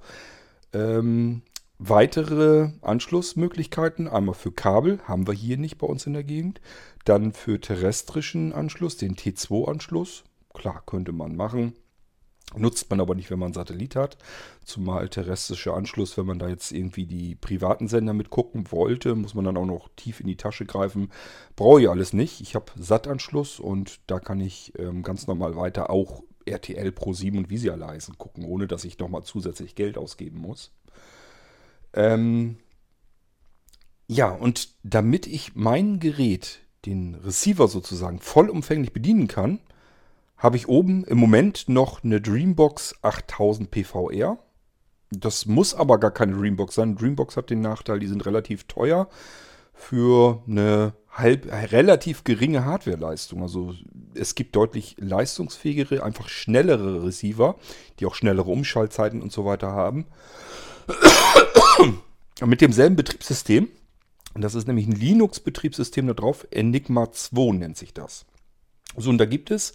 [0.74, 1.42] ähm,
[1.78, 4.08] weitere Anschlussmöglichkeiten.
[4.08, 6.62] Einmal für Kabel, haben wir hier nicht bei uns in der Gegend.
[7.06, 10.24] Dann für terrestrischen Anschluss, den T2-Anschluss.
[10.54, 11.74] Klar, könnte man machen.
[12.56, 14.18] Nutzt man aber nicht, wenn man einen Satellit hat.
[14.66, 19.46] Zumal terrestrischer Anschluss, wenn man da jetzt irgendwie die privaten Sender mitgucken wollte, muss man
[19.46, 21.12] dann auch noch tief in die Tasche greifen.
[21.56, 22.42] Brauche ich alles nicht.
[22.42, 27.38] Ich habe SAT-Anschluss und da kann ich ähm, ganz normal weiter auch RTL Pro 7
[27.38, 30.72] und Visualizen gucken, ohne dass ich nochmal zusätzlich Geld ausgeben muss.
[31.94, 32.58] Ähm
[34.08, 39.60] ja, und damit ich mein Gerät, den Receiver sozusagen, vollumfänglich bedienen kann,
[40.42, 44.40] habe ich oben im Moment noch eine Dreambox 8000 PVR.
[45.12, 46.96] Das muss aber gar keine Dreambox sein.
[46.96, 49.08] Dreambox hat den Nachteil, die sind relativ teuer
[49.76, 53.44] für eine halb, relativ geringe Hardwareleistung.
[53.44, 53.76] Also
[54.16, 57.56] es gibt deutlich leistungsfähigere, einfach schnellere Receiver,
[58.00, 60.08] die auch schnellere Umschaltzeiten und so weiter haben.
[62.44, 63.70] Mit demselben Betriebssystem.
[64.34, 66.48] Das ist nämlich ein Linux-Betriebssystem da drauf.
[66.50, 68.26] Enigma 2 nennt sich das.
[68.98, 69.74] So, und da gibt es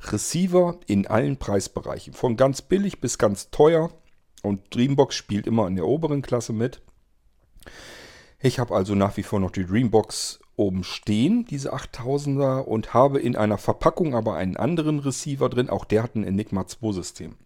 [0.00, 2.14] Receiver in allen Preisbereichen.
[2.14, 3.90] Von ganz billig bis ganz teuer.
[4.42, 6.80] Und Dreambox spielt immer in der oberen Klasse mit.
[8.40, 13.20] Ich habe also nach wie vor noch die Dreambox oben stehen, diese 8000er, und habe
[13.20, 15.70] in einer Verpackung aber einen anderen Receiver drin.
[15.70, 17.36] Auch der hat ein Enigma 2 System.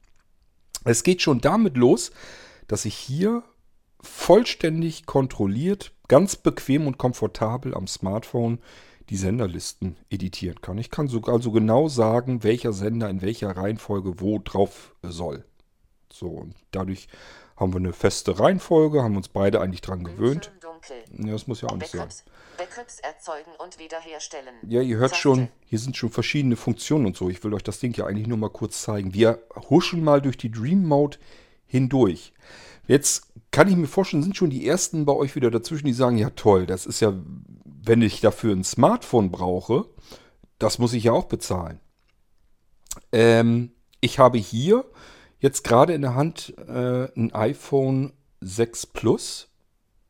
[0.84, 2.12] Es geht schon damit los,
[2.68, 3.42] dass ich hier
[4.00, 8.58] vollständig kontrolliert, ganz bequem und komfortabel am Smartphone
[9.10, 10.78] die Senderlisten editieren kann.
[10.78, 15.44] Ich kann sogar also genau sagen, welcher Sender in welcher Reihenfolge wo drauf soll.
[16.12, 17.08] So, und dadurch
[17.56, 20.52] haben wir eine feste Reihenfolge, haben uns beide eigentlich dran gewöhnt.
[21.16, 22.08] Ja, das muss ja auch nicht sein.
[22.58, 24.54] Backups erzeugen und wiederherstellen.
[24.68, 25.22] Ja, ihr hört Taste.
[25.22, 27.28] schon, hier sind schon verschiedene Funktionen und so.
[27.30, 29.14] Ich will euch das Ding ja eigentlich nur mal kurz zeigen.
[29.14, 31.18] Wir huschen mal durch die Dream Mode
[31.66, 32.32] hindurch.
[32.86, 36.18] Jetzt kann ich mir vorstellen, sind schon die ersten bei euch wieder dazwischen, die sagen,
[36.18, 37.12] ja toll, das ist ja,
[37.84, 39.86] wenn ich dafür ein Smartphone brauche,
[40.58, 41.80] das muss ich ja auch bezahlen.
[43.10, 44.84] Ähm, ich habe hier
[45.40, 49.48] jetzt gerade in der Hand äh, ein iPhone 6 Plus.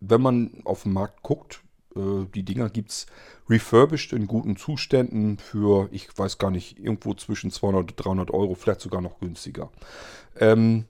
[0.00, 1.62] Wenn man auf den Markt guckt,
[1.96, 3.06] äh, die Dinger gibt es
[3.48, 8.54] refurbished in guten Zuständen für, ich weiß gar nicht, irgendwo zwischen 200 und 300 Euro,
[8.54, 9.70] vielleicht sogar noch günstiger.
[10.38, 10.86] Ähm,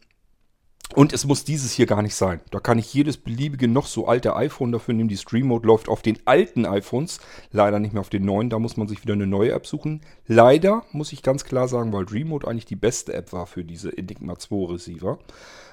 [0.95, 2.41] und es muss dieses hier gar nicht sein.
[2.51, 5.09] Da kann ich jedes beliebige noch so alte iPhone dafür nehmen.
[5.09, 8.51] Die Stream Mode läuft auf den alten iPhones, leider nicht mehr auf den neuen.
[8.51, 10.03] Da muss man sich wieder eine neue App suchen.
[10.27, 13.65] Leider muss ich ganz klar sagen, weil Dream Mode eigentlich die beste App war für
[13.65, 15.19] diese Enigma 2 Receiver.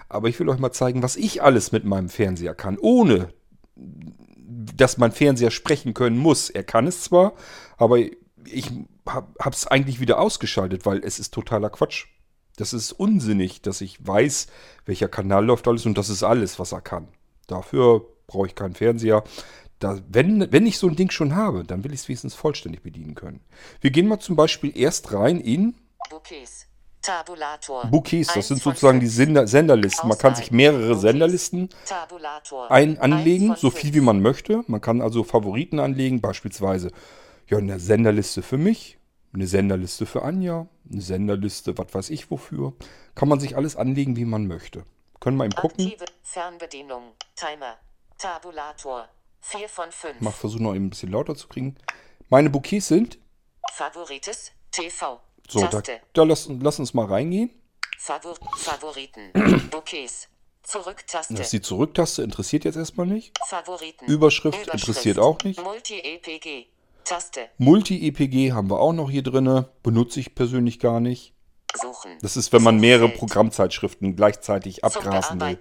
[0.07, 3.29] Aber ich will euch mal zeigen, was ich alles mit meinem Fernseher kann, ohne
[3.75, 6.49] dass mein Fernseher sprechen können muss.
[6.49, 7.33] Er kann es zwar,
[7.77, 8.71] aber ich
[9.05, 12.07] habe es eigentlich wieder ausgeschaltet, weil es ist totaler Quatsch.
[12.59, 14.47] Das ist unsinnig, dass ich weiß,
[14.85, 17.07] welcher Kanal läuft alles und das ist alles, was er kann.
[17.47, 19.23] Dafür brauche ich keinen Fernseher.
[19.79, 22.83] Da, wenn, wenn ich so ein Ding schon habe, dann will ich es wenigstens vollständig
[22.83, 23.39] bedienen können.
[23.79, 25.73] Wir gehen mal zum Beispiel erst rein in
[26.09, 26.65] Bouquets.
[27.01, 27.85] Tabulator.
[27.87, 28.27] Bouquets.
[28.27, 29.07] Das Eins sind sozusagen die.
[29.07, 30.09] Sender, Senderlisten.
[30.09, 31.01] Man kann sich mehrere Bouquets.
[31.01, 32.69] Senderlisten Tabulator.
[32.69, 34.65] ein anlegen, so viel wie man möchte.
[34.67, 36.91] Man kann also Favoriten anlegen, beispielsweise
[37.47, 38.97] ja, eine Senderliste für mich,
[39.31, 42.73] eine Senderliste für Anja, eine Senderliste, was weiß ich wofür.
[43.15, 44.85] Kann man sich alles anlegen, wie man möchte.
[45.19, 45.85] Können wir eben gucken.
[45.85, 47.11] Aktive Fernbedienung.
[47.35, 47.77] Timer.
[48.17, 49.07] Tabulator.
[49.41, 50.21] 4 von 5.
[50.21, 51.75] Mal versuchen noch eben ein bisschen lauter zu kriegen.
[52.29, 53.17] Meine Bouquets sind,
[53.73, 54.51] Favorites.
[54.71, 55.19] TV.
[55.47, 56.01] so, da, Taste.
[56.13, 57.49] da lass, lass uns mal reingehen.
[57.97, 59.31] Favor Favoriten.
[59.71, 60.27] Bouquets.
[60.63, 61.33] Zurücktaste.
[61.33, 63.35] Das ist die Zurücktaste, interessiert jetzt erstmal nicht.
[63.47, 64.05] Favoriten.
[64.05, 65.61] Überschrift interessiert auch nicht.
[65.61, 66.67] Multi-EPG.
[67.03, 67.49] Taste.
[67.57, 69.65] Multi-EPG haben wir auch noch hier drin.
[69.83, 71.33] Benutze ich persönlich gar nicht.
[71.79, 72.17] Suchen.
[72.21, 73.09] Das ist, wenn man mehrere.
[73.09, 75.57] Programmzeitschriften gleichzeitig abgrasen will.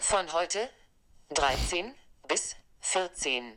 [0.00, 0.58] Von heute
[1.34, 1.92] 13
[2.26, 3.52] bis 14.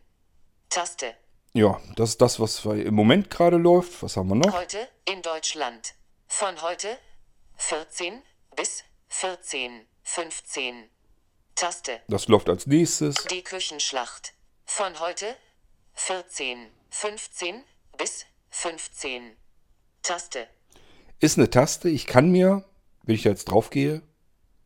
[0.69, 1.13] Taste.
[1.53, 4.03] Ja, das ist das, was im Moment gerade läuft.
[4.03, 4.53] Was haben wir noch?
[4.53, 4.77] Heute
[5.11, 5.95] in Deutschland.
[6.27, 6.87] Von heute
[7.57, 8.21] 14
[8.55, 9.81] bis 14.
[10.13, 10.89] 15.
[11.55, 12.01] Taste.
[12.09, 13.15] Das läuft als nächstes.
[13.31, 14.33] Die Küchenschlacht.
[14.65, 15.37] Von heute
[15.93, 16.67] 14.
[16.89, 17.63] 15
[17.97, 19.37] bis 15.
[20.03, 20.49] Taste.
[21.21, 21.87] Ist eine Taste.
[21.87, 22.65] Ich kann mir,
[23.03, 24.01] wenn ich da jetzt drauf gehe,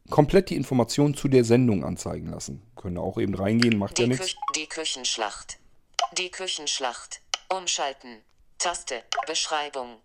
[0.09, 2.63] komplett die Informationen zu der Sendung anzeigen lassen.
[2.75, 4.25] Können auch eben reingehen, macht ja Die, nichts.
[4.25, 5.59] Küch die Küchenschlacht.
[6.13, 7.21] Die Küchenschlacht.
[7.49, 8.23] Umschalten.
[8.57, 9.03] Taste.
[9.27, 9.97] Beschreibung.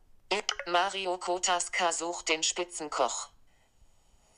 [0.67, 3.31] Mario Kotaska sucht den Spitzenkoch.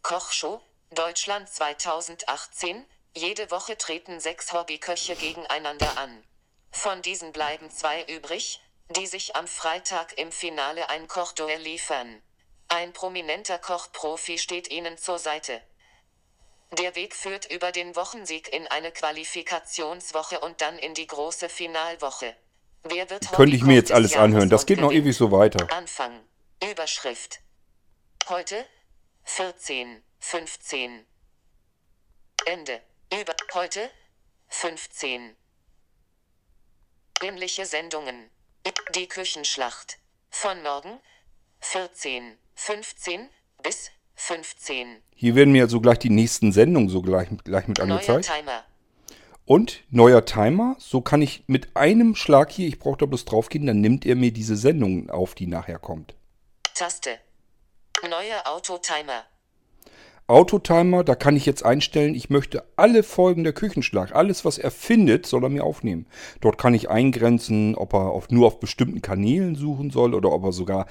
[0.03, 0.61] Kochshow.
[0.95, 2.85] Deutschland 2018.
[3.15, 6.23] Jede Woche treten sechs Hobbyköche gegeneinander an.
[6.71, 12.21] Von diesen bleiben zwei übrig, die sich am Freitag im Finale ein Kochduell liefern.
[12.69, 15.63] Ein prominenter Kochprofi steht ihnen zur Seite.
[16.73, 22.37] Der Weg führt über den Wochensieg in eine Qualifikationswoche und dann in die große Finalwoche.
[22.83, 24.51] Wer wird Könnte ich mir jetzt alles Jahres anhören.
[24.51, 25.67] Das geht noch ewig so weiter.
[25.73, 26.21] Anfang.
[26.63, 27.41] Überschrift.
[28.29, 28.67] Heute
[29.25, 31.05] 14, 15.
[32.47, 32.81] Ende.
[33.13, 33.91] Über heute
[34.49, 35.35] 15.
[37.23, 38.31] Ähnliche Sendungen.
[38.95, 39.99] Die Küchenschlacht.
[40.31, 41.01] Von morgen
[41.61, 43.29] 14, 15
[43.65, 45.03] bis 15.
[45.17, 48.27] Hier werden mir also gleich die nächsten Sendungen so gleich, gleich mit Neuer angezeigt.
[48.27, 48.65] Timer.
[49.45, 50.77] Und neuer Timer.
[50.79, 54.15] So kann ich mit einem Schlag hier, ich brauche da bloß draufgehen, dann nimmt er
[54.15, 56.15] mir diese Sendung auf, die nachher kommt.
[56.75, 57.19] Taste.
[58.09, 59.27] Neuer Autotimer.
[60.27, 64.71] Autotimer, da kann ich jetzt einstellen, ich möchte alle Folgen der Küchenschlag, alles was er
[64.71, 66.07] findet, soll er mir aufnehmen.
[66.41, 70.45] Dort kann ich eingrenzen, ob er auf, nur auf bestimmten Kanälen suchen soll oder ob
[70.45, 70.87] er sogar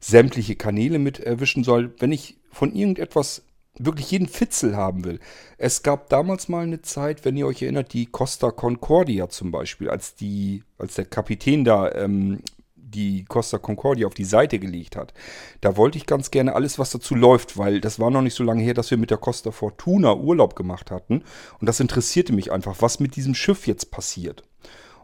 [0.00, 1.94] sämtliche Kanäle mit erwischen soll.
[1.98, 3.42] Wenn ich von irgendetwas
[3.78, 5.20] wirklich jeden Fitzel haben will.
[5.58, 9.90] Es gab damals mal eine Zeit, wenn ihr euch erinnert, die Costa Concordia zum Beispiel,
[9.90, 12.40] als die, als der Kapitän da ähm,
[12.86, 15.12] die Costa Concordia auf die Seite gelegt hat.
[15.60, 18.44] Da wollte ich ganz gerne alles, was dazu läuft, weil das war noch nicht so
[18.44, 21.22] lange her, dass wir mit der Costa Fortuna Urlaub gemacht hatten.
[21.60, 24.44] Und das interessierte mich einfach, was mit diesem Schiff jetzt passiert.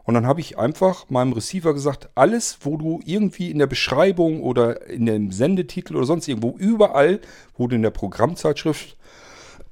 [0.05, 4.43] Und dann habe ich einfach meinem Receiver gesagt, alles, wo du irgendwie in der Beschreibung
[4.43, 7.21] oder in dem Sendetitel oder sonst irgendwo, überall,
[7.57, 8.97] wo du in der Programmzeitschrift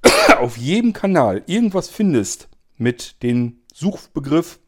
[0.39, 2.47] auf jedem Kanal irgendwas findest
[2.77, 4.59] mit dem Suchbegriff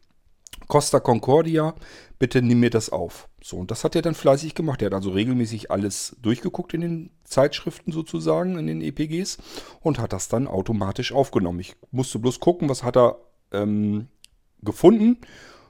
[0.68, 1.76] Costa Concordia,
[2.20, 3.30] bitte nimm mir das auf.
[3.46, 4.82] So, und das hat er dann fleißig gemacht.
[4.82, 9.38] Er hat also regelmäßig alles durchgeguckt in den Zeitschriften sozusagen, in den EPGs
[9.82, 11.60] und hat das dann automatisch aufgenommen.
[11.60, 13.18] Ich musste bloß gucken, was hat er
[13.52, 14.08] ähm,
[14.62, 15.18] gefunden,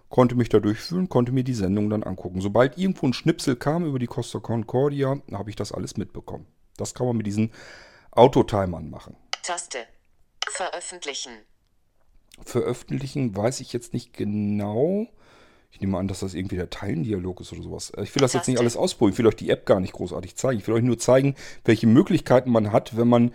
[0.09, 2.41] konnte mich da durchführen, konnte mir die Sendung dann angucken.
[2.41, 6.45] Sobald irgendwo ein Schnipsel kam über die Costa Concordia, habe ich das alles mitbekommen.
[6.77, 7.51] Das kann man mit diesen
[8.11, 9.15] Autotimern machen.
[9.41, 9.79] Taste.
[10.47, 11.31] Veröffentlichen.
[12.45, 15.07] Veröffentlichen weiß ich jetzt nicht genau.
[15.73, 17.91] Ich nehme an, dass das irgendwie der Teilendialog ist oder sowas.
[18.03, 19.13] Ich will das jetzt nicht alles ausprobieren.
[19.13, 20.59] Ich will euch die App gar nicht großartig zeigen.
[20.59, 23.33] Ich will euch nur zeigen, welche Möglichkeiten man hat, wenn man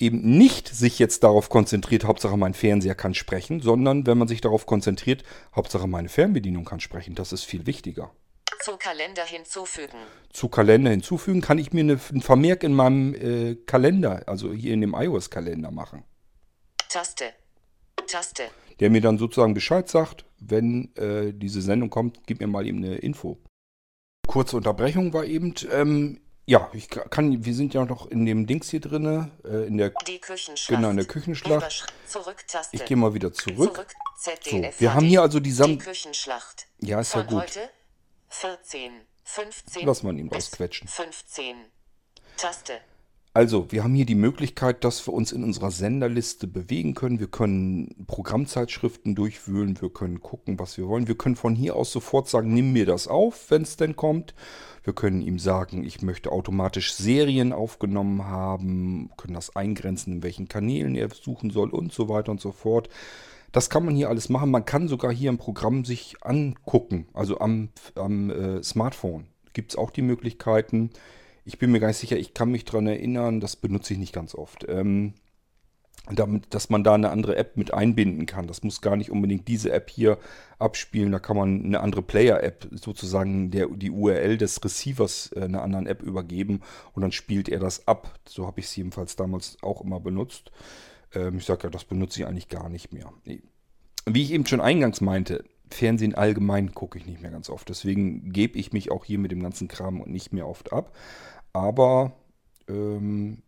[0.00, 4.40] eben nicht sich jetzt darauf konzentriert, Hauptsache mein Fernseher kann sprechen, sondern wenn man sich
[4.40, 5.22] darauf konzentriert,
[5.54, 7.14] Hauptsache meine Fernbedienung kann sprechen.
[7.14, 8.10] Das ist viel wichtiger.
[8.62, 9.98] Zu Kalender hinzufügen.
[10.32, 14.74] Zu Kalender hinzufügen kann ich mir eine, einen Vermerk in meinem äh, Kalender, also hier
[14.74, 16.02] in dem iOS-Kalender machen.
[16.88, 17.32] Taste.
[18.08, 18.48] Taste.
[18.80, 22.78] der mir dann sozusagen Bescheid sagt, wenn äh, diese Sendung kommt, gib mir mal eben
[22.78, 23.38] eine Info.
[24.26, 28.70] Kurze Unterbrechung war eben, ähm, Ja, ich kann, wir sind ja noch in dem Dings
[28.70, 30.76] hier drinne, äh, in der, Die Küchenschlacht.
[30.78, 31.86] genau, in der Küchenschlacht.
[32.72, 33.74] Ich gehe mal wieder zurück.
[33.74, 33.94] Zurück.
[34.44, 36.66] So, wir haben hier also die Die Sam Küchenschlacht.
[36.80, 37.42] Ja, ist ja Von gut.
[37.42, 37.70] heute
[38.28, 38.92] 14,
[39.24, 39.86] 15.
[39.86, 40.88] Lass mal ihn rausquetschen.
[40.88, 41.56] 15.
[42.36, 42.80] Taste.
[43.32, 47.20] Also, wir haben hier die Möglichkeit, dass wir uns in unserer Senderliste bewegen können.
[47.20, 51.06] Wir können Programmzeitschriften durchwühlen, wir können gucken, was wir wollen.
[51.06, 54.34] Wir können von hier aus sofort sagen, nimm mir das auf, wenn es denn kommt.
[54.82, 60.48] Wir können ihm sagen, ich möchte automatisch Serien aufgenommen haben, können das eingrenzen, in welchen
[60.48, 62.88] Kanälen er suchen soll und so weiter und so fort.
[63.52, 64.50] Das kann man hier alles machen.
[64.50, 69.26] Man kann sogar hier im Programm sich angucken, also am, am äh, Smartphone.
[69.52, 70.90] Gibt es auch die Möglichkeiten.
[71.44, 74.12] Ich bin mir gar nicht sicher, ich kann mich daran erinnern, das benutze ich nicht
[74.12, 74.66] ganz oft.
[74.68, 75.14] Ähm,
[76.08, 78.46] damit, dass man da eine andere App mit einbinden kann.
[78.46, 80.18] Das muss gar nicht unbedingt diese App hier
[80.58, 81.12] abspielen.
[81.12, 85.86] Da kann man eine andere Player-App, sozusagen der, die URL des Receivers äh, einer anderen
[85.86, 86.62] App übergeben
[86.94, 88.18] und dann spielt er das ab.
[88.26, 90.50] So habe ich es jedenfalls damals auch immer benutzt.
[91.14, 93.12] Ähm, ich sage ja, das benutze ich eigentlich gar nicht mehr.
[93.24, 93.42] Nee.
[94.06, 97.68] Wie ich eben schon eingangs meinte, Fernsehen allgemein gucke ich nicht mehr ganz oft.
[97.68, 100.96] Deswegen gebe ich mich auch hier mit dem ganzen Kram nicht mehr oft ab.
[101.52, 102.12] Aber
[102.68, 103.42] ähm,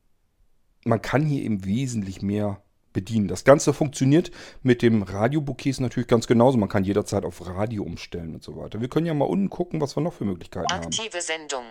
[0.84, 2.62] man kann hier eben wesentlich mehr
[2.92, 3.28] bedienen.
[3.28, 4.30] Das Ganze funktioniert
[4.62, 6.58] mit dem Radiobouquets natürlich ganz genauso.
[6.58, 8.80] Man kann jederzeit auf Radio umstellen und so weiter.
[8.80, 10.84] Wir können ja mal unten gucken, was wir noch für Möglichkeiten haben.
[10.84, 11.64] Aktive Sendung.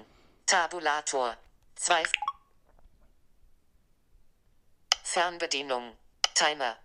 [0.45, 1.35] Tabulator.
[1.75, 1.93] 2.
[5.03, 5.91] Fernbedienung.
[6.33, 6.75] Timer.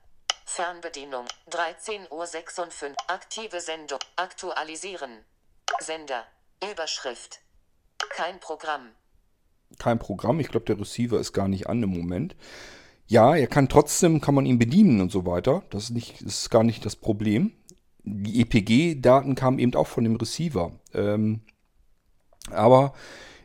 [0.46, 1.26] Fernbedienung.
[1.50, 2.94] 13.56 Uhr.
[3.08, 3.98] Aktive Sendung.
[4.14, 5.10] Aktualisieren.
[5.80, 6.24] Sender.
[6.72, 7.40] Überschrift.
[8.10, 8.88] Kein Programm.
[9.78, 10.40] Kein Programm.
[10.40, 12.36] Ich glaube, der Receiver ist gar nicht an im Moment.
[13.08, 15.64] Ja, er kann trotzdem, kann man ihn bedienen und so weiter.
[15.70, 17.52] Das ist, nicht, ist gar nicht das Problem.
[18.04, 20.72] Die EPG-Daten kamen eben auch von dem Receiver.
[20.94, 21.42] Ähm,
[22.50, 22.94] aber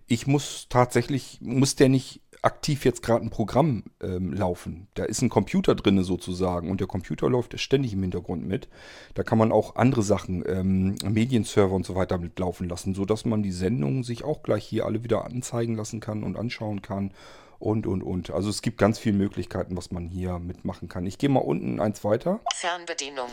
[0.06, 4.88] ich muss tatsächlich, muss der nicht aktiv jetzt gerade ein Programm ähm, laufen.
[4.96, 8.68] Da ist ein Computer drinne sozusagen und der Computer läuft ständig im Hintergrund mit.
[9.14, 13.26] Da kann man auch andere Sachen, ähm, Medienserver und so weiter mit laufen lassen, sodass
[13.26, 17.12] man die Sendungen sich auch gleich hier alle wieder anzeigen lassen kann und anschauen kann
[17.60, 18.32] und, und, und.
[18.32, 21.06] Also es gibt ganz viele Möglichkeiten, was man hier mitmachen kann.
[21.06, 22.40] Ich gehe mal unten eins weiter.
[22.56, 23.30] Fernbedienung.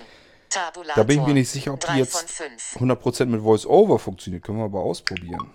[0.50, 0.94] Tabulator.
[0.96, 2.76] Da bin ich mir nicht sicher, ob die 3 jetzt von 5.
[2.78, 4.44] 100% mit VoiceOver funktioniert.
[4.44, 5.50] Können wir aber ausprobieren.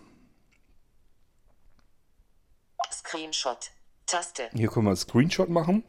[3.14, 3.70] Screenshot.
[4.08, 4.50] Taste.
[4.54, 5.84] Hier können wir einen Screenshot machen.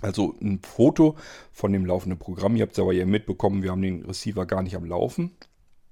[0.00, 1.16] Also ein Foto
[1.52, 2.54] von dem laufenden Programm.
[2.54, 5.36] Ihr habt es aber ja mitbekommen, wir haben den Receiver gar nicht am Laufen.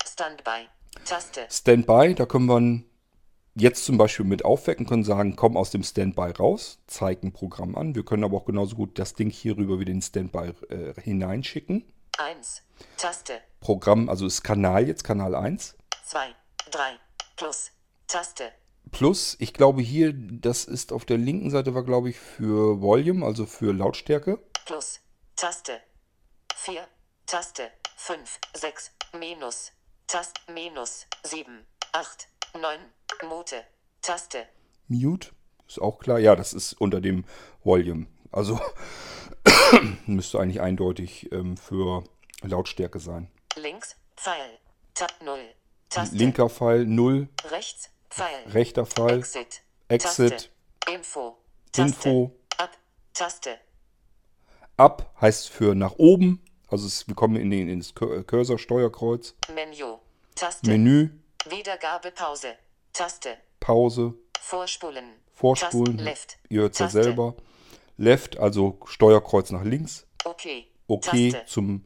[0.07, 0.69] Standby.
[1.05, 1.47] Taste.
[1.51, 2.83] Standby, da können wir
[3.61, 7.75] jetzt zum Beispiel mit aufwecken, können sagen, komm aus dem Standby raus, zeig ein Programm
[7.75, 7.97] an.
[7.97, 11.01] Wir können aber auch genauso gut das Ding hier rüber wieder in den Standby äh,
[11.01, 11.93] hineinschicken.
[12.17, 12.63] 1.
[12.97, 13.41] Taste.
[13.59, 15.77] Programm, also ist Kanal jetzt, Kanal 1.
[16.05, 16.29] 2.
[16.71, 16.81] 3.
[17.37, 17.73] Plus.
[18.07, 18.53] Taste.
[18.91, 23.25] Plus, ich glaube hier, das ist auf der linken Seite war, glaube ich, für Volume,
[23.25, 24.39] also für Lautstärke.
[24.65, 25.01] Plus.
[25.37, 25.81] Taste.
[26.55, 26.87] 4.
[27.27, 27.71] Taste.
[27.97, 28.39] 5.
[28.55, 28.91] 6.
[29.19, 29.73] Minus.
[30.07, 30.41] Taste.
[30.53, 31.07] Minus.
[31.25, 31.67] 7.
[31.93, 32.29] 8.
[32.55, 32.79] 9.
[33.29, 33.57] Mute.
[34.03, 34.47] Taste.
[34.89, 35.31] Mute,
[35.67, 36.19] ist auch klar.
[36.19, 37.25] Ja, das ist unter dem
[37.63, 38.07] Volume.
[38.33, 38.61] Also
[40.07, 42.05] müsste eigentlich eindeutig ähm, für
[42.43, 43.31] Lautstärke sein.
[43.57, 43.97] Links.
[44.17, 44.59] Pfeil.
[44.95, 45.39] Tab 0.
[45.89, 46.17] Taste.
[46.17, 47.91] Linker Pfeil 0, Rechts.
[48.11, 48.45] Pfeil.
[48.53, 49.63] rechter Pfeil Exit.
[49.89, 50.31] Exit.
[50.31, 50.49] Taste.
[50.93, 51.37] Info.
[51.73, 52.09] Taste.
[52.09, 52.33] Info.
[52.57, 52.71] Ab.
[53.15, 53.59] Taste.
[54.77, 56.43] Ab heißt für nach oben.
[56.69, 59.35] Also es, wir kommen in den, ins Cur- Cursor-Steuerkreuz.
[59.55, 59.97] Menü.
[60.35, 60.71] Taste.
[60.71, 61.11] Menü,
[61.49, 62.55] Wiedergabepause.
[62.93, 63.39] Taste.
[63.61, 65.15] Pause, Vorspulen.
[65.33, 65.97] Vorspulen.
[65.97, 66.05] Taste.
[66.05, 66.39] Left.
[66.49, 67.35] Ihr hört es ja selber.
[67.97, 70.07] Left, also Steuerkreuz nach links.
[70.25, 70.67] Okay.
[70.87, 71.47] Okay Taste.
[71.47, 71.85] zum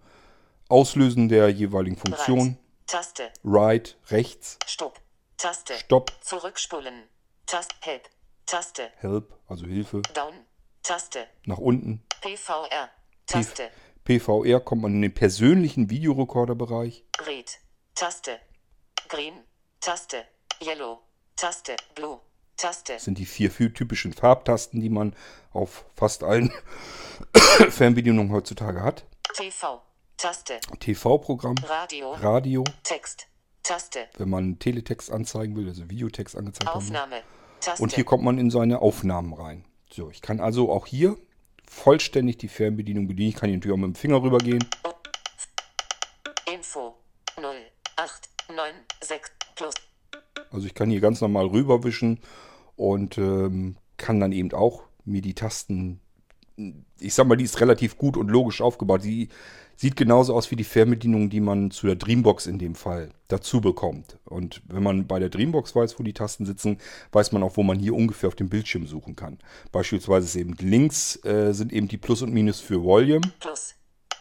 [0.69, 2.39] Auslösen der jeweiligen Funktion.
[2.41, 2.59] Right.
[2.87, 3.33] Taste.
[3.45, 4.59] Right, rechts.
[4.67, 5.01] Stopp.
[5.43, 5.75] Taste.
[5.77, 7.09] Stopp, Zurückspulen.
[7.47, 7.75] Taste.
[7.81, 8.09] Help.
[8.47, 8.93] Taste.
[8.99, 10.01] Help, also Hilfe.
[10.15, 10.35] Down.
[10.85, 11.27] Taste.
[11.47, 12.05] Nach unten.
[12.21, 12.89] PVR.
[13.27, 13.73] Taste.
[14.05, 17.05] PVR kommt man in den persönlichen Videorekorderbereich.
[17.27, 17.59] Red.
[17.97, 18.39] Taste.
[19.09, 19.35] Green.
[19.81, 20.25] Taste.
[20.63, 21.01] Yellow.
[21.35, 21.75] Taste.
[21.97, 22.21] Blue.
[22.57, 22.93] Taste.
[22.93, 25.17] Das sind die vier vier typischen Farbtasten, die man
[25.51, 26.53] auf fast allen
[27.69, 29.07] Fernbedienungen heutzutage hat.
[29.35, 29.83] TV.
[30.17, 30.61] Taste.
[30.79, 32.13] TV-Programm, Radio.
[32.13, 33.27] Radio, Text.
[33.63, 34.09] Taste.
[34.19, 36.79] wenn man Teletext anzeigen will, also Videotext angezeigt haben.
[36.79, 37.23] Aufnahme.
[37.61, 37.83] Taste.
[37.83, 39.65] Und hier kommt man in seine Aufnahmen rein.
[39.91, 41.17] So, ich kann also auch hier
[41.69, 43.31] vollständig die Fernbedienung bedienen.
[43.31, 44.65] Ich kann hier natürlich auch mit dem Finger rübergehen.
[46.53, 46.95] Info.
[47.41, 47.55] 0.
[47.97, 48.29] 8.
[48.55, 48.73] 9.
[49.03, 49.33] 6.
[49.55, 49.75] Plus.
[50.51, 52.21] Also ich kann hier ganz normal rüberwischen
[52.77, 56.01] und ähm, kann dann eben auch mir die Tasten
[56.99, 59.05] ich sag mal, die ist relativ gut und logisch aufgebaut.
[59.05, 59.29] Die
[59.77, 63.61] sieht genauso aus wie die Fernbedienung, die man zu der Dreambox in dem Fall dazu
[63.61, 64.19] bekommt.
[64.25, 66.79] Und wenn man bei der Dreambox weiß, wo die Tasten sitzen,
[67.13, 69.39] weiß man auch, wo man hier ungefähr auf dem Bildschirm suchen kann.
[69.73, 73.23] Beispielsweise ist eben links äh, sind eben die Plus und Minus für Volume.
[73.41, 73.75] Plus.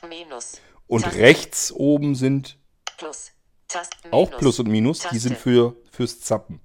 [0.08, 0.60] Minus.
[0.88, 1.20] Und Taste.
[1.20, 2.58] rechts oben sind
[2.98, 3.32] Plus.
[3.68, 3.96] Taste.
[4.12, 4.40] auch Minus.
[4.40, 5.20] Plus und Minus, die Taste.
[5.20, 6.60] sind für, fürs Zappen.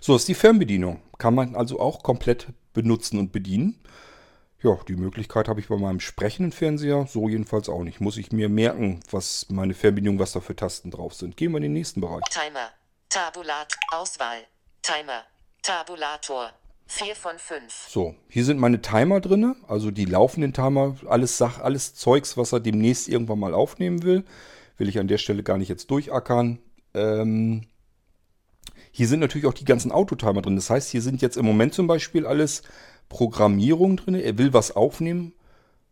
[0.00, 1.00] So ist die Fernbedienung.
[1.18, 3.80] Kann man also auch komplett benutzen und bedienen.
[4.62, 8.00] Ja, die Möglichkeit habe ich bei meinem sprechenden Fernseher so jedenfalls auch nicht.
[8.00, 11.36] Muss ich mir merken, was meine Fernbedienung, was da für Tasten drauf sind.
[11.36, 12.22] Gehen wir in den nächsten Bereich.
[12.30, 12.70] Timer.
[13.08, 13.74] Tabulat.
[13.90, 14.38] Auswahl.
[14.80, 15.24] Timer.
[15.62, 16.52] Tabulator.
[16.86, 17.86] 4 von 5.
[17.88, 22.52] So, hier sind meine Timer drin, also die laufenden Timer, alles Sach, alles Zeugs, was
[22.52, 24.24] er demnächst irgendwann mal aufnehmen will.
[24.76, 26.58] Will ich an der Stelle gar nicht jetzt durchackern.
[26.92, 27.66] Ähm,
[28.92, 30.56] hier sind natürlich auch die ganzen Autotimer drin.
[30.56, 32.62] Das heißt, hier sind jetzt im Moment zum Beispiel alles
[33.08, 34.14] Programmierungen drin.
[34.14, 35.32] Er will was aufnehmen,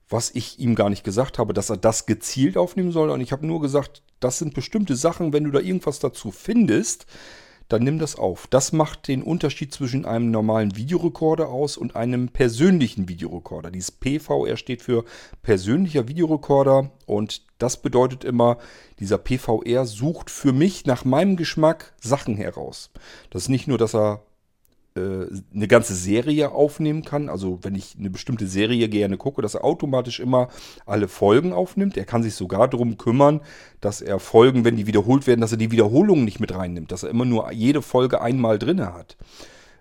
[0.08, 3.08] was ich ihm gar nicht gesagt habe, dass er das gezielt aufnehmen soll.
[3.10, 7.06] Und ich habe nur gesagt, das sind bestimmte Sachen, wenn du da irgendwas dazu findest,
[7.70, 8.46] dann nimm das auf.
[8.48, 13.70] Das macht den Unterschied zwischen einem normalen Videorekorder aus und einem persönlichen Videorekorder.
[13.70, 15.04] Dieses PVR steht für
[15.42, 18.58] persönlicher Videorekorder und das bedeutet immer,
[18.98, 22.90] dieser PVR sucht für mich nach meinem Geschmack Sachen heraus.
[23.30, 24.22] Das ist nicht nur, dass er
[25.54, 27.28] eine ganze Serie aufnehmen kann.
[27.28, 30.48] Also wenn ich eine bestimmte Serie gerne gucke, dass er automatisch immer
[30.86, 31.96] alle Folgen aufnimmt.
[31.96, 33.40] Er kann sich sogar darum kümmern,
[33.80, 37.02] dass er Folgen, wenn die wiederholt werden, dass er die Wiederholungen nicht mit reinnimmt, dass
[37.02, 39.16] er immer nur jede Folge einmal drinne hat.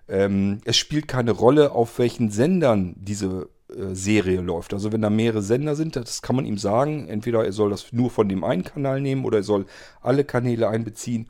[0.08, 4.74] Ähm, es spielt keine Rolle, auf welchen Sendern diese äh, Serie läuft.
[4.74, 7.08] Also wenn da mehrere Sender sind, das kann man ihm sagen.
[7.08, 9.66] Entweder er soll das nur von dem einen Kanal nehmen oder er soll
[10.00, 11.28] alle Kanäle einbeziehen.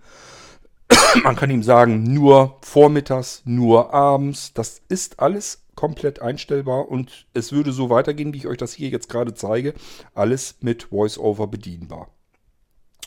[1.25, 4.53] Man kann ihm sagen, nur vormittags, nur abends.
[4.55, 8.91] Das ist alles komplett einstellbar und es würde so weitergehen, wie ich euch das hier
[8.91, 9.75] jetzt gerade zeige.
[10.15, 12.09] Alles mit VoiceOver bedienbar.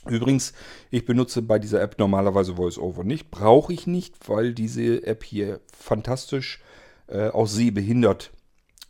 [0.07, 0.53] Übrigens,
[0.89, 3.31] ich benutze bei dieser App normalerweise VoiceOver nicht.
[3.31, 6.61] Brauche ich nicht, weil diese App hier fantastisch
[7.07, 8.31] äh, auch sehbehindert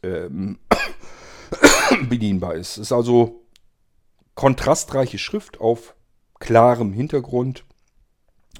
[0.02, 0.58] ähm,
[2.10, 2.78] bedienbar ist.
[2.78, 3.44] Es ist also
[4.34, 5.96] kontrastreiche Schrift auf
[6.40, 7.64] klarem Hintergrund.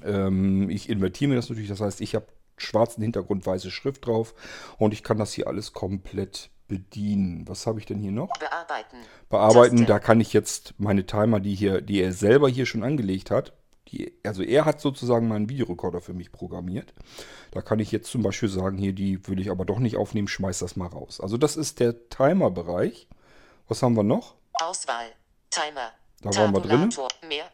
[0.02, 2.26] Ähm, ich invertiere mir das natürlich, das heißt, ich habe
[2.56, 4.34] schwarzen Hintergrund, weiße Schrift drauf
[4.78, 7.46] und ich kann das hier alles komplett bedienen.
[7.48, 8.30] Was habe ich denn hier noch?
[8.38, 8.96] Bearbeiten.
[9.28, 9.88] Bearbeiten, Taste.
[9.88, 13.52] da kann ich jetzt meine Timer, die hier, die er selber hier schon angelegt hat,
[13.88, 16.94] die, also er hat sozusagen meinen Videorekorder für mich programmiert.
[17.50, 20.28] Da kann ich jetzt zum Beispiel sagen, hier, die will ich aber doch nicht aufnehmen,
[20.28, 21.20] schmeiß das mal raus.
[21.20, 23.08] Also das ist der Timer-Bereich.
[23.68, 24.34] Was haben wir noch?
[24.54, 25.06] Auswahl.
[25.50, 25.92] Timer.
[26.22, 26.90] Da waren wir drin.
[27.28, 27.44] Mehr.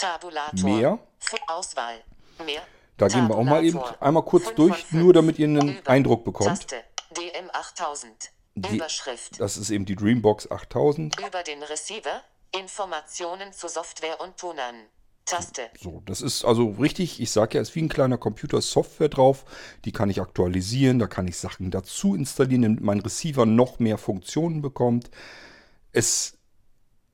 [0.00, 0.70] Tabulator.
[0.70, 0.98] Mehr.
[1.46, 1.96] Auswahl.
[2.44, 2.62] Mehr.
[2.96, 5.90] Da gehen wir auch mal eben einmal kurz durch, nur damit ihr einen Über.
[5.90, 6.48] Eindruck bekommt.
[6.50, 6.76] Taste.
[7.16, 8.30] DM 8000.
[8.54, 9.40] Die- Überschrift.
[9.40, 11.18] Das ist eben die Dreambox 8000.
[11.18, 12.22] Über den Receiver.
[12.52, 14.74] Informationen zu Software und Tonern.
[15.24, 15.70] Taste.
[15.80, 19.08] So, das ist also richtig, ich sage ja, es ist wie ein kleiner Computer Software
[19.08, 19.44] drauf.
[19.84, 23.96] Die kann ich aktualisieren, da kann ich Sachen dazu installieren, damit mein Receiver noch mehr
[23.98, 25.10] Funktionen bekommt.
[25.92, 26.38] Es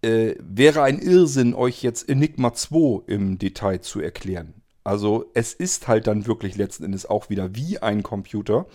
[0.07, 4.55] äh, wäre ein Irrsinn, euch jetzt Enigma 2 im Detail zu erklären.
[4.85, 8.67] Also es ist halt dann wirklich letzten Endes auch wieder wie ein Computer,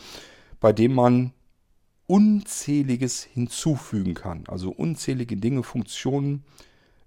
[0.60, 1.32] bei dem man
[2.06, 4.44] unzähliges hinzufügen kann.
[4.48, 6.44] Also unzählige Dinge, Funktionen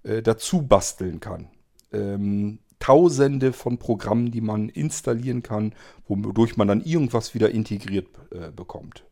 [0.01, 1.49] äh, dazu basteln kann.
[1.93, 5.73] Ähm, Tausende von Programmen, die man installieren kann,
[6.07, 9.05] wodurch man dann irgendwas wieder integriert äh, bekommt.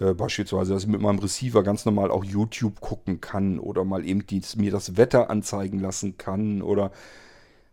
[0.00, 4.04] Äh, beispielsweise, dass ich mit meinem Receiver ganz normal auch YouTube gucken kann oder mal
[4.04, 6.90] eben die, mir das Wetter anzeigen lassen kann oder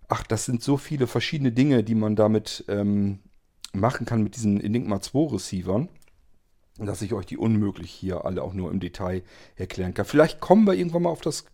[0.07, 3.19] ach, das sind so viele verschiedene Dinge, die man damit ähm,
[3.74, 5.89] machen kann mit diesen Enigma 2 Receivern,
[6.78, 9.24] dass ich euch die unmöglich hier alle auch nur im Detail
[9.55, 10.05] erklären kann.
[10.05, 11.45] Vielleicht kommen wir irgendwann mal auf, das,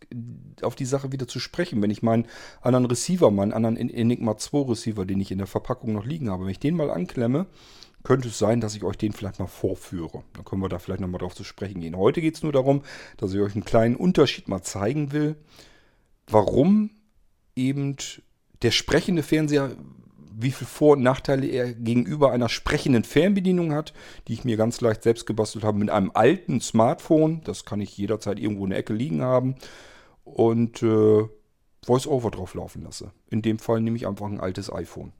[0.62, 2.26] auf die Sache wieder zu sprechen, wenn ich meinen
[2.62, 6.30] anderen Receiver, meinen anderen En- Enigma 2 Receiver, den ich in der Verpackung noch liegen
[6.30, 7.46] habe, wenn ich den mal anklemme,
[8.04, 10.24] könnte es sein, dass ich euch den vielleicht mal vorführe.
[10.34, 11.98] Dann können wir da vielleicht nochmal drauf zu sprechen gehen.
[11.98, 12.84] Heute geht es nur darum,
[13.18, 15.36] dass ich euch einen kleinen Unterschied mal zeigen will,
[16.28, 16.92] warum
[17.56, 17.98] eben
[18.62, 19.76] der sprechende Fernseher,
[20.40, 23.94] wie viel Vor- und Nachteile er gegenüber einer sprechenden Fernbedienung hat,
[24.28, 27.42] die ich mir ganz leicht selbst gebastelt habe mit einem alten Smartphone.
[27.44, 29.56] Das kann ich jederzeit irgendwo in der Ecke liegen haben.
[30.24, 31.28] Und äh,
[31.86, 33.12] VoiceOver drauf laufen lasse.
[33.30, 35.14] In dem Fall nehme ich einfach ein altes iPhone.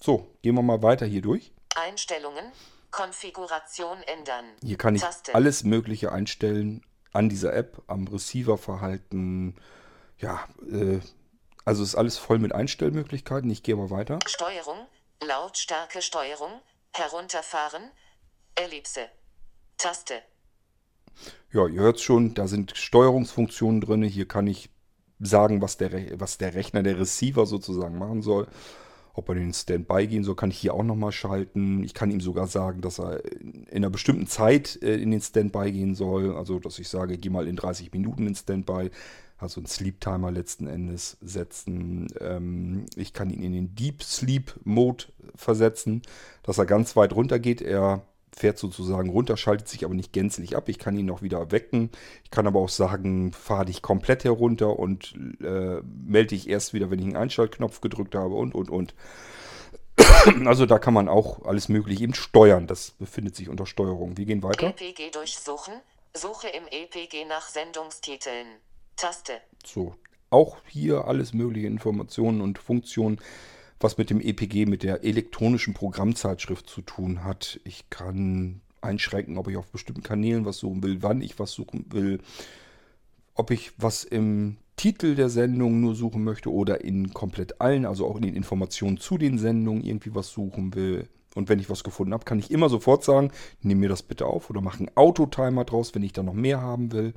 [0.00, 1.52] So, gehen wir mal weiter hier durch.
[1.76, 2.44] Einstellungen.
[2.90, 4.44] Konfiguration ändern.
[4.62, 5.34] Hier kann ich Taste.
[5.34, 9.56] alles Mögliche einstellen an dieser App, am Receiververhalten.
[10.18, 11.00] Ja, äh,
[11.64, 13.50] also ist alles voll mit Einstellmöglichkeiten.
[13.50, 14.18] Ich gehe mal weiter.
[14.26, 14.86] Steuerung.
[15.22, 16.52] Lautstärke Steuerung.
[16.94, 17.90] Herunterfahren.
[18.54, 19.08] Ellipse.
[19.76, 20.22] Taste.
[21.52, 24.02] Ja, ihr hört schon, da sind Steuerungsfunktionen drin.
[24.02, 24.70] Hier kann ich
[25.18, 28.46] sagen, was der, Re- was der Rechner, der Receiver sozusagen machen soll.
[29.16, 31.82] Ob er in den Standby gehen soll, kann ich hier auch nochmal schalten.
[31.82, 35.72] Ich kann ihm sogar sagen, dass er in einer bestimmten Zeit äh, in den Standby
[35.72, 36.36] gehen soll.
[36.36, 38.90] Also, dass ich sage, geh mal in 30 Minuten in Standby.
[39.38, 42.08] Also einen Sleep Timer letzten Endes setzen.
[42.20, 45.04] Ähm, ich kann ihn in den Deep Sleep Mode
[45.34, 46.02] versetzen,
[46.42, 47.62] dass er ganz weit runter geht.
[47.62, 48.02] Er
[48.34, 50.68] fährt sozusagen runter, schaltet sich aber nicht gänzlich ab.
[50.68, 51.90] Ich kann ihn auch wieder wecken.
[52.24, 56.90] Ich kann aber auch sagen, fahr dich komplett herunter und äh, melde dich erst wieder,
[56.90, 58.94] wenn ich einen Einschaltknopf gedrückt habe und, und, und.
[60.44, 62.66] Also da kann man auch alles mögliche eben steuern.
[62.66, 64.16] Das befindet sich unter Steuerung.
[64.16, 64.68] Wir gehen weiter.
[64.68, 65.74] EPG durchsuchen.
[66.14, 68.46] Suche im EPG nach Sendungstiteln.
[68.96, 69.34] Taste.
[69.64, 69.94] So,
[70.30, 73.20] auch hier alles mögliche Informationen und Funktionen,
[73.86, 77.60] was mit dem EPG, mit der elektronischen Programmzeitschrift zu tun hat.
[77.62, 81.86] Ich kann einschränken, ob ich auf bestimmten Kanälen was suchen will, wann ich was suchen
[81.90, 82.18] will,
[83.34, 88.08] ob ich was im Titel der Sendung nur suchen möchte oder in komplett allen, also
[88.08, 91.08] auch in den Informationen zu den Sendungen irgendwie was suchen will.
[91.36, 93.30] Und wenn ich was gefunden habe, kann ich immer sofort sagen,
[93.60, 96.60] nimm mir das bitte auf oder mach einen Autotimer draus, wenn ich da noch mehr
[96.60, 97.14] haben will.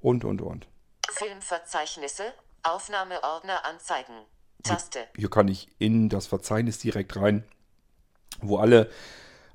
[0.00, 0.66] Und, und, und.
[1.10, 2.32] Filmverzeichnisse.
[2.62, 4.14] Aufnahmeordner anzeigen.
[4.68, 5.00] Taste.
[5.16, 7.44] Hier kann ich in das Verzeichnis direkt rein,
[8.40, 8.88] wo alle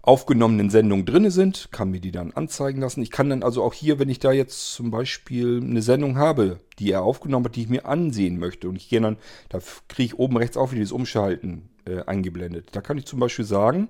[0.01, 3.03] aufgenommenen Sendungen drin sind, kann mir die dann anzeigen lassen.
[3.03, 6.59] Ich kann dann also auch hier, wenn ich da jetzt zum Beispiel eine Sendung habe,
[6.79, 9.17] die er aufgenommen hat, die ich mir ansehen möchte und ich gehe dann,
[9.49, 12.69] da kriege ich oben rechts auch wieder dieses Umschalten äh, eingeblendet.
[12.71, 13.89] Da kann ich zum Beispiel sagen,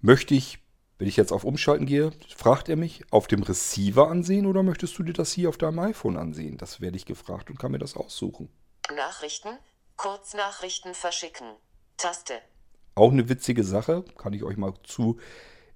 [0.00, 0.60] möchte ich,
[0.98, 4.96] wenn ich jetzt auf Umschalten gehe, fragt er mich, auf dem Receiver ansehen oder möchtest
[4.98, 6.58] du dir das hier auf deinem iPhone ansehen?
[6.58, 8.48] Das werde ich gefragt und kann mir das aussuchen.
[8.94, 9.48] Nachrichten.
[9.96, 11.46] Kurznachrichten verschicken.
[11.96, 12.34] Taste.
[12.94, 15.18] Auch eine witzige Sache, kann ich euch mal zu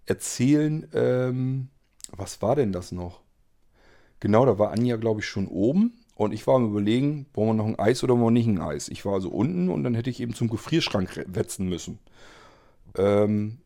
[0.06, 0.88] erzählen.
[0.94, 1.68] Ähm,
[2.10, 3.20] was war denn das noch?
[4.20, 6.04] Genau, da war Anja, glaube ich, schon oben.
[6.14, 8.60] Und ich war am überlegen, wollen wir noch ein Eis oder wollen wir nicht ein
[8.60, 8.88] Eis?
[8.88, 12.00] Ich war also unten und dann hätte ich eben zum Gefrierschrank wetzen müssen.
[12.96, 13.58] Ähm,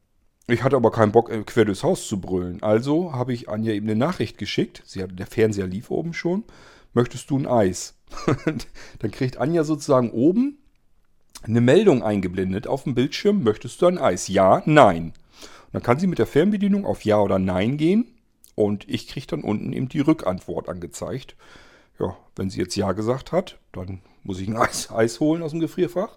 [0.48, 2.62] ich hatte aber keinen Bock, äh, quer durchs Haus zu brüllen.
[2.62, 4.82] Also habe ich Anja eben eine Nachricht geschickt.
[4.84, 6.44] Sie hatte, der Fernseher lief oben schon.
[6.94, 7.94] Möchtest du ein Eis?
[8.98, 10.58] Dann kriegt Anja sozusagen oben
[11.42, 13.42] eine Meldung eingeblendet auf dem Bildschirm.
[13.42, 14.28] Möchtest du ein Eis?
[14.28, 15.06] Ja, nein.
[15.06, 18.06] Und dann kann sie mit der Fernbedienung auf Ja oder Nein gehen.
[18.54, 21.34] Und ich kriege dann unten eben die Rückantwort angezeigt.
[21.98, 25.52] Ja, wenn sie jetzt Ja gesagt hat, dann muss ich ein Eis, Eis holen aus
[25.52, 26.16] dem Gefrierfach.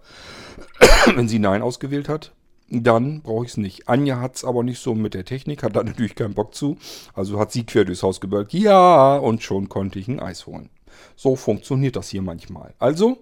[1.15, 2.33] wenn sie Nein ausgewählt hat,
[2.67, 3.87] dann brauche ich es nicht.
[3.87, 6.77] Anja hat es aber nicht so mit der Technik, hat da natürlich keinen Bock zu.
[7.13, 8.53] Also hat sie quer durchs Haus gebölkt.
[8.53, 10.69] Ja, und schon konnte ich ein Eis holen.
[11.15, 12.73] So funktioniert das hier manchmal.
[12.79, 13.17] Also,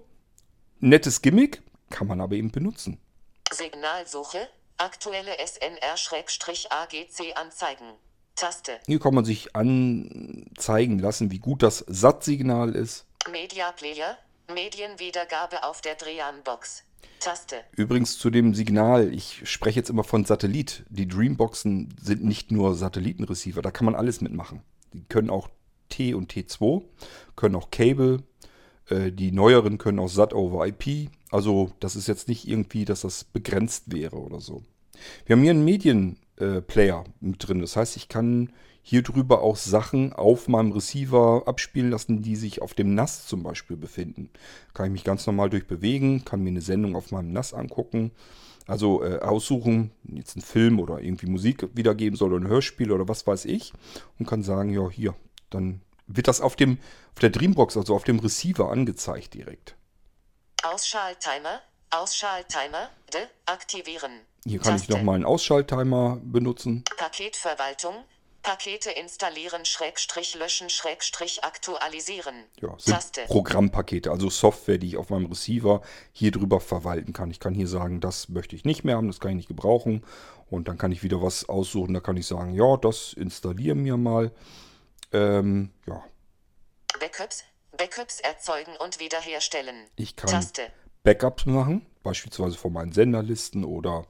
[0.80, 3.00] nettes Gimmick, kann man aber eben benutzen.
[3.52, 4.48] Signalsuche.
[4.78, 7.86] Aktuelle SNR-AGC anzeigen.
[8.36, 8.80] Taste.
[8.88, 13.06] Hier kann man sich anzeigen lassen, wie gut das SAT-Signal ist.
[13.32, 14.18] Media Player.
[14.52, 16.84] Medienwiedergabe auf der Drehanbox.
[17.20, 17.56] Taste.
[17.76, 20.84] Übrigens zu dem Signal, ich spreche jetzt immer von Satellit.
[20.90, 24.62] Die Dreamboxen sind nicht nur Satellitenreceiver, da kann man alles mitmachen.
[24.94, 25.50] Die können auch
[25.90, 26.84] T und T2,
[27.36, 28.24] können auch Cable,
[28.90, 31.10] äh, die neueren können auch SAT over IP.
[31.32, 34.64] Also das ist jetzt nicht irgendwie, dass das begrenzt wäre oder so.
[35.26, 37.60] Wir haben hier einen Medienplayer mit drin.
[37.60, 38.52] Das heißt, ich kann
[38.86, 43.42] hier drüber auch Sachen auf meinem Receiver abspielen lassen, die sich auf dem NAS zum
[43.42, 44.30] Beispiel befinden.
[44.74, 48.12] Kann ich mich ganz normal durchbewegen, kann mir eine Sendung auf meinem NAS angucken.
[48.68, 53.08] Also äh, aussuchen, jetzt einen Film oder irgendwie Musik wiedergeben soll oder ein Hörspiel oder
[53.08, 53.74] was weiß ich.
[54.20, 55.16] Und kann sagen, ja, hier,
[55.50, 56.78] dann wird das auf dem,
[57.14, 59.76] auf der Dreambox, also auf dem Receiver angezeigt direkt.
[60.62, 61.62] Ausschalttimer.
[61.90, 62.90] Ausschalttimer.
[63.14, 64.12] Deaktivieren.
[64.46, 64.94] Hier kann ich Taste.
[64.94, 66.84] nochmal einen Ausschalttimer benutzen.
[66.98, 67.96] Paketverwaltung.
[68.44, 72.36] Pakete installieren, Schrägstrich löschen, Schrägstrich aktualisieren.
[72.62, 73.22] Ja, sind Taste.
[73.28, 75.82] Programmpakete, also Software, die ich auf meinem Receiver
[76.12, 77.32] hier drüber verwalten kann.
[77.32, 80.06] Ich kann hier sagen, das möchte ich nicht mehr haben, das kann ich nicht gebrauchen.
[80.50, 81.94] Und dann kann ich wieder was aussuchen.
[81.94, 84.32] Da kann ich sagen, ja, das installiere mir mal.
[85.12, 86.04] Ähm, ja,
[87.00, 87.44] Backups.
[87.78, 89.76] Backups erzeugen und wiederherstellen.
[89.96, 90.62] ich kann Taste.
[91.04, 94.06] Backups machen, beispielsweise von meinen Senderlisten oder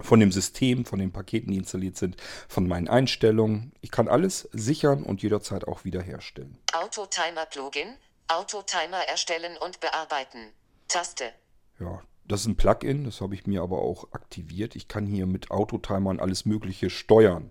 [0.00, 2.16] von dem System, von den Paketen, die installiert sind,
[2.48, 3.72] von meinen Einstellungen.
[3.80, 6.58] Ich kann alles sichern und jederzeit auch wiederherstellen.
[6.72, 7.88] Autotimer Plugin.
[8.28, 10.52] Autotimer erstellen und bearbeiten.
[10.88, 11.24] Taste.
[11.78, 14.76] Ja, das ist ein Plugin, das habe ich mir aber auch aktiviert.
[14.76, 17.50] Ich kann hier mit Autotimern alles Mögliche steuern.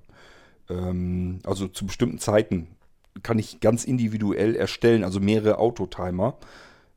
[0.69, 2.75] Ähm, also zu bestimmten Zeiten
[3.23, 6.37] kann ich ganz individuell erstellen, also mehrere Autotimer,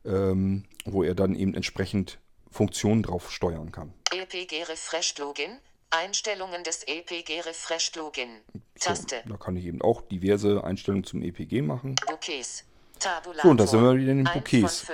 [0.05, 2.19] ähm, wo er dann eben entsprechend
[2.49, 3.93] Funktionen drauf steuern kann.
[4.15, 5.57] EPG Refresh Login.
[5.89, 8.29] Einstellungen des EPG Refresh Login.
[8.79, 9.21] Taste.
[9.23, 11.95] So, da kann ich eben auch diverse Einstellungen zum EPG machen.
[12.07, 12.63] Bouquets.
[12.99, 13.43] Tabulator.
[13.43, 14.85] So, und da sind wir wieder in den Bouquets.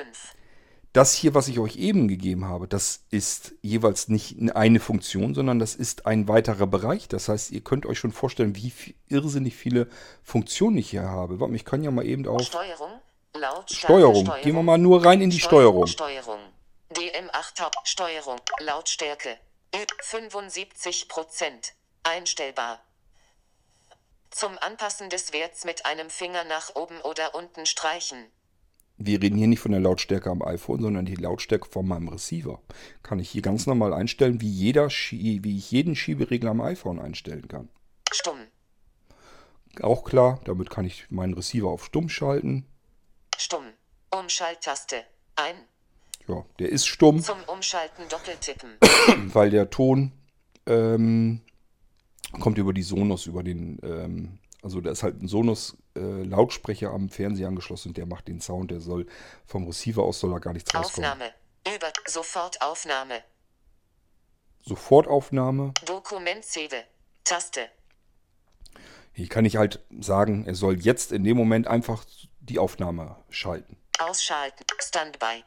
[0.94, 5.58] Das hier, was ich euch eben gegeben habe, das ist jeweils nicht eine Funktion, sondern
[5.58, 7.08] das ist ein weiterer Bereich.
[7.08, 9.88] Das heißt, ihr könnt euch schon vorstellen, wie viel, irrsinnig viele
[10.22, 11.40] Funktionen ich hier habe.
[11.40, 12.92] Warte, ich kann ja mal eben auf Steuerung.
[13.34, 14.32] Lautstärke Steuerung.
[14.44, 15.88] Gehen wir mal nur rein in die Steuerung.
[15.88, 16.40] Steuerung.
[16.94, 17.78] DM8 Haupt.
[17.88, 18.40] Steuerung.
[18.60, 19.38] Lautstärke.
[19.76, 21.74] Ü- 75 Prozent.
[22.04, 22.84] Einstellbar.
[24.30, 28.26] Zum Anpassen des Werts mit einem Finger nach oben oder unten streichen.
[28.98, 32.62] Wir reden hier nicht von der Lautstärke am iPhone, sondern die Lautstärke von meinem Receiver.
[33.04, 37.48] Kann ich hier ganz normal einstellen, wie, jeder wie ich jeden Schieberegler am iPhone einstellen
[37.48, 37.70] kann.
[38.12, 38.48] Stumm.
[39.82, 42.68] Auch klar, damit kann ich meinen Receiver auf stumm schalten.
[43.38, 43.66] Stumm.
[44.12, 45.04] Umschalttaste.
[45.36, 45.56] Ein.
[46.28, 48.78] Ja, der ist stumm, Zum Umschalten doppeltippen.
[49.34, 50.12] weil der Ton
[50.66, 51.42] ähm,
[52.40, 57.48] kommt über die Sonos, über den, ähm, also da ist halt ein Sonos-Lautsprecher am Fernseher
[57.48, 59.08] angeschlossen und der macht den Sound, der soll
[59.46, 61.10] vom Receiver aus soll da gar nichts rauskommen.
[61.10, 61.34] Aufnahme.
[61.76, 61.92] Über.
[62.08, 63.24] Sofortaufnahme.
[64.64, 65.74] Sofortaufnahme.
[65.86, 66.84] Dokument Save.
[67.24, 67.70] Taste.
[69.14, 72.06] Hier kann ich halt sagen, er soll jetzt in dem Moment einfach
[72.40, 73.78] die Aufnahme schalten.
[74.00, 74.64] Ausschalten.
[74.80, 75.44] Standby.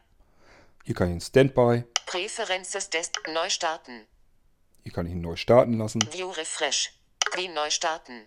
[0.85, 4.07] Hier kann ich ihn Standby, Präferences des Neu starten.
[4.83, 6.03] hier kann ich ihn neu starten lassen.
[6.13, 6.93] View Refresh.
[7.37, 8.27] Wie neu starten.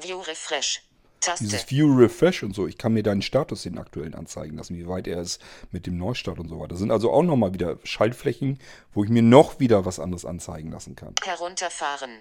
[0.00, 0.82] View Refresh.
[1.20, 1.42] Taste.
[1.44, 4.86] Dieses View Refresh und so, ich kann mir deinen Status, den aktuellen, anzeigen lassen, wie
[4.86, 6.68] weit er ist mit dem Neustart und so weiter.
[6.68, 8.60] Das sind also auch nochmal wieder Schaltflächen,
[8.92, 11.14] wo ich mir noch wieder was anderes anzeigen lassen kann.
[11.24, 12.20] Herunterfahren.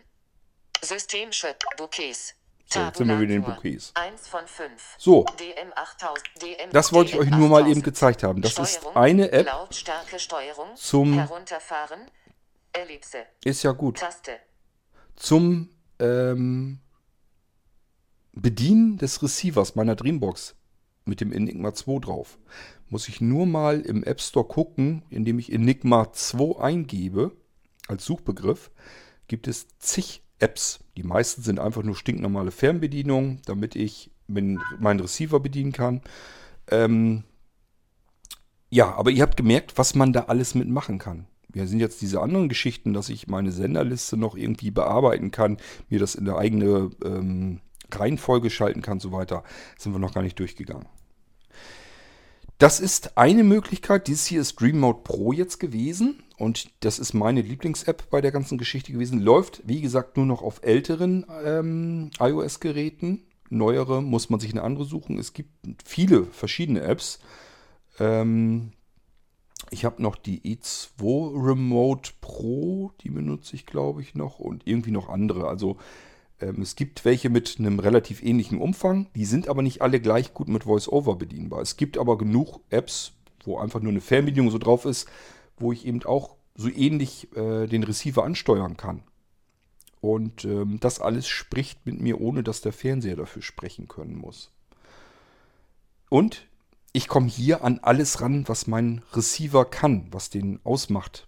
[0.82, 1.64] Systemschritt.
[1.78, 2.34] Bouquets.
[2.68, 3.54] So, jetzt sind wir wieder in den.
[3.56, 3.92] Bouquets.
[3.96, 4.70] 1 von 5.
[4.98, 6.42] So, DM8000.
[6.42, 8.42] DM, das wollte ich euch nur mal eben gezeigt haben.
[8.42, 9.48] Das ist eine App,
[10.76, 11.14] zum-
[13.46, 14.00] ist ja gut,
[15.16, 16.80] zum ähm,
[18.34, 20.56] Bedienen des Receivers meiner Dreambox
[21.06, 22.38] mit dem Enigma 2 drauf.
[22.90, 27.32] Muss ich nur mal im App Store gucken, indem ich Enigma 2 eingebe
[27.88, 28.72] als Suchbegriff,
[29.28, 30.80] gibt es zig Apps.
[30.98, 36.02] Die meisten sind einfach nur stinknormale Fernbedienungen, damit ich mein- meinen Receiver bedienen kann.
[36.70, 37.24] Ähm,
[38.70, 41.28] ja, aber ihr habt gemerkt, was man da alles mitmachen kann.
[41.48, 45.58] Wir sind jetzt diese anderen Geschichten, dass ich meine Senderliste noch irgendwie bearbeiten kann,
[45.88, 47.62] mir das in der eigene ähm,
[47.94, 49.44] Reihenfolge schalten kann, so weiter.
[49.78, 50.88] Sind wir noch gar nicht durchgegangen.
[52.58, 54.08] Das ist eine Möglichkeit.
[54.08, 56.24] Dieses hier ist Dream Mode Pro jetzt gewesen.
[56.38, 59.22] Und das ist meine Lieblings-App bei der ganzen Geschichte gewesen.
[59.22, 63.24] Läuft, wie gesagt, nur noch auf älteren ähm, iOS-Geräten.
[63.50, 65.18] Neuere muss man sich eine andere suchen.
[65.18, 65.52] Es gibt
[65.86, 67.20] viele verschiedene Apps.
[68.00, 68.74] Ähm,
[69.72, 74.40] ich habe noch die E2 Remote Pro, die benutze ich, glaube ich, noch.
[74.40, 75.48] Und irgendwie noch andere.
[75.48, 75.78] Also
[76.42, 79.08] ähm, es gibt welche mit einem relativ ähnlichen Umfang.
[79.16, 81.62] Die sind aber nicht alle gleich gut mit VoiceOver bedienbar.
[81.62, 83.14] Es gibt aber genug Apps,
[83.46, 85.08] wo einfach nur eine Fernbedienung so drauf ist,
[85.58, 89.04] wo ich eben auch so ähnlich äh, den Receiver ansteuern kann.
[90.02, 94.52] Und ähm, das alles spricht mit mir, ohne dass der Fernseher dafür sprechen können muss.
[96.10, 96.48] Und
[96.94, 101.28] ich komme hier an alles ran, was mein Receiver kann, was den ausmacht.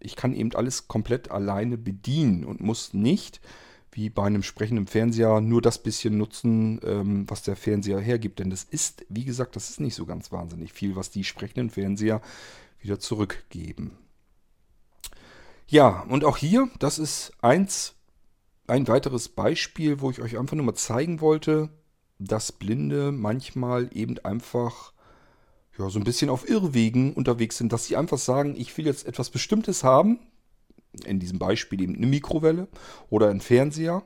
[0.00, 3.40] Ich kann eben alles komplett alleine bedienen und muss nicht,
[3.92, 8.38] wie bei einem sprechenden Fernseher, nur das bisschen nutzen, ähm, was der Fernseher hergibt.
[8.38, 11.70] Denn das ist, wie gesagt, das ist nicht so ganz wahnsinnig viel, was die sprechenden
[11.70, 12.20] Fernseher
[12.80, 13.96] wieder zurückgeben.
[15.66, 17.94] Ja, und auch hier, das ist eins,
[18.66, 21.70] ein weiteres Beispiel, wo ich euch einfach nur mal zeigen wollte,
[22.18, 24.92] dass Blinde manchmal eben einfach
[25.78, 29.06] ja, so ein bisschen auf Irrwegen unterwegs sind, dass sie einfach sagen, ich will jetzt
[29.06, 30.18] etwas Bestimmtes haben,
[31.06, 32.68] in diesem Beispiel eben eine Mikrowelle
[33.10, 34.02] oder ein Fernseher,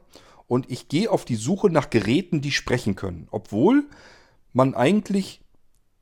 [0.47, 3.84] und ich gehe auf die Suche nach Geräten, die sprechen können, obwohl
[4.53, 5.40] man eigentlich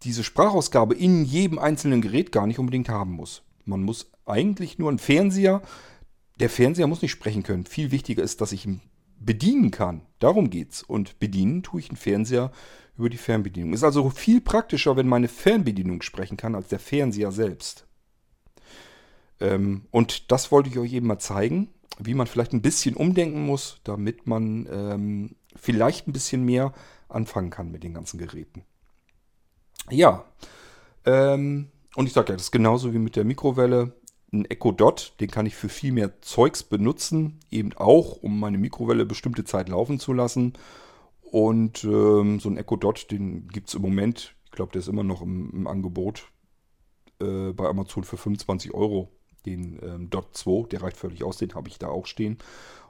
[0.03, 3.43] diese Sprachausgabe in jedem einzelnen Gerät gar nicht unbedingt haben muss.
[3.65, 5.63] Man muss eigentlich nur einen Fernseher,
[6.41, 7.67] der Fernseher muss nicht sprechen können.
[7.67, 8.81] Viel wichtiger ist, dass ich ihn
[9.19, 10.03] bedienen kann.
[10.19, 10.83] Darum geht's.
[10.83, 12.51] Und bedienen tue ich einen Fernseher
[12.97, 13.75] über die Fernbedienung.
[13.75, 17.87] Ist also viel praktischer, wenn meine Fernbedienung sprechen kann, als der Fernseher selbst.
[19.41, 21.69] Ähm, und das wollte ich euch eben mal zeigen,
[21.99, 26.73] wie man vielleicht ein bisschen umdenken muss, damit man ähm, vielleicht ein bisschen mehr
[27.09, 28.65] anfangen kann mit den ganzen Geräten.
[29.91, 30.25] Ja,
[31.05, 33.95] ähm, und ich sage ja, das ist genauso wie mit der Mikrowelle.
[34.33, 38.59] Ein Echo Dot, den kann ich für viel mehr Zeugs benutzen, eben auch, um meine
[38.59, 40.53] Mikrowelle bestimmte Zeit laufen zu lassen.
[41.21, 44.89] Und ähm, so ein Echo Dot, den gibt es im Moment, ich glaube, der ist
[44.89, 46.31] immer noch im, im Angebot
[47.21, 49.11] äh, bei Amazon für 25 Euro.
[49.47, 52.39] Den ähm, Dot 2, der reicht völlig aus, den habe ich da auch stehen.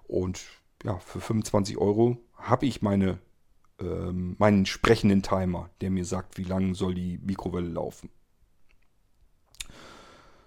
[0.07, 0.41] Und
[0.85, 3.19] ja, für 25 Euro habe ich meine,
[3.81, 8.11] ähm, meinen sprechenden Timer, der mir sagt, wie lange soll die Mikrowelle laufen.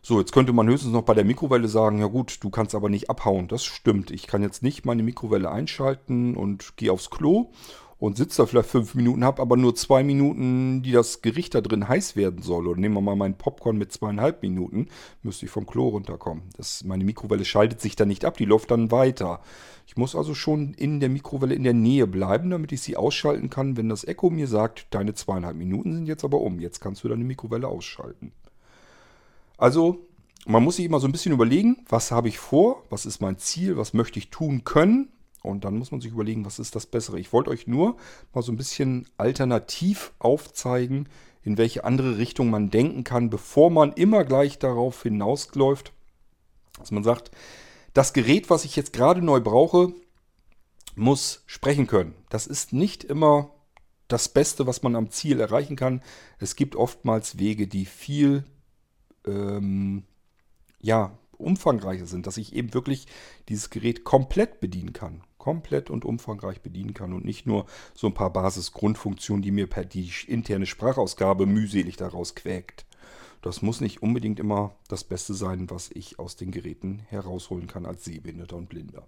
[0.05, 2.89] So, jetzt könnte man höchstens noch bei der Mikrowelle sagen, ja gut, du kannst aber
[2.89, 3.47] nicht abhauen.
[3.47, 4.11] Das stimmt.
[4.11, 7.51] Ich kann jetzt nicht meine Mikrowelle einschalten und gehe aufs Klo
[8.03, 11.61] und sitze da vielleicht fünf Minuten, habe aber nur zwei Minuten, die das Gericht da
[11.61, 12.67] drin heiß werden soll.
[12.67, 14.89] Oder nehmen wir mal meinen Popcorn mit zweieinhalb Minuten,
[15.21, 16.43] müsste ich vom Klo runterkommen.
[16.57, 19.39] Das, meine Mikrowelle schaltet sich dann nicht ab, die läuft dann weiter.
[19.87, 23.49] Ich muss also schon in der Mikrowelle in der Nähe bleiben, damit ich sie ausschalten
[23.49, 26.59] kann, wenn das Echo mir sagt, deine zweieinhalb Minuten sind jetzt aber um.
[26.59, 28.33] Jetzt kannst du deine Mikrowelle ausschalten.
[29.57, 30.05] Also,
[30.45, 33.37] man muss sich immer so ein bisschen überlegen, was habe ich vor, was ist mein
[33.37, 35.07] Ziel, was möchte ich tun können
[35.43, 37.19] und dann muss man sich überlegen, was ist das Bessere.
[37.19, 37.97] Ich wollte euch nur
[38.33, 41.09] mal so ein bisschen alternativ aufzeigen,
[41.43, 45.91] in welche andere Richtung man denken kann, bevor man immer gleich darauf hinausläuft,
[46.79, 47.31] dass man sagt,
[47.93, 49.93] das Gerät, was ich jetzt gerade neu brauche,
[50.95, 52.15] muss sprechen können.
[52.29, 53.53] Das ist nicht immer
[54.07, 56.01] das Beste, was man am Ziel erreichen kann.
[56.39, 58.45] Es gibt oftmals Wege, die viel
[59.25, 60.05] ähm,
[60.79, 63.07] ja, umfangreicher sind, dass ich eben wirklich
[63.49, 68.13] dieses Gerät komplett bedienen kann komplett und umfangreich bedienen kann und nicht nur so ein
[68.13, 72.85] paar Basis-Grundfunktionen, die mir per die interne Sprachausgabe mühselig daraus quäkt.
[73.41, 77.85] Das muss nicht unbedingt immer das Beste sein, was ich aus den Geräten herausholen kann
[77.85, 79.05] als Sehbehinderter und Blinder.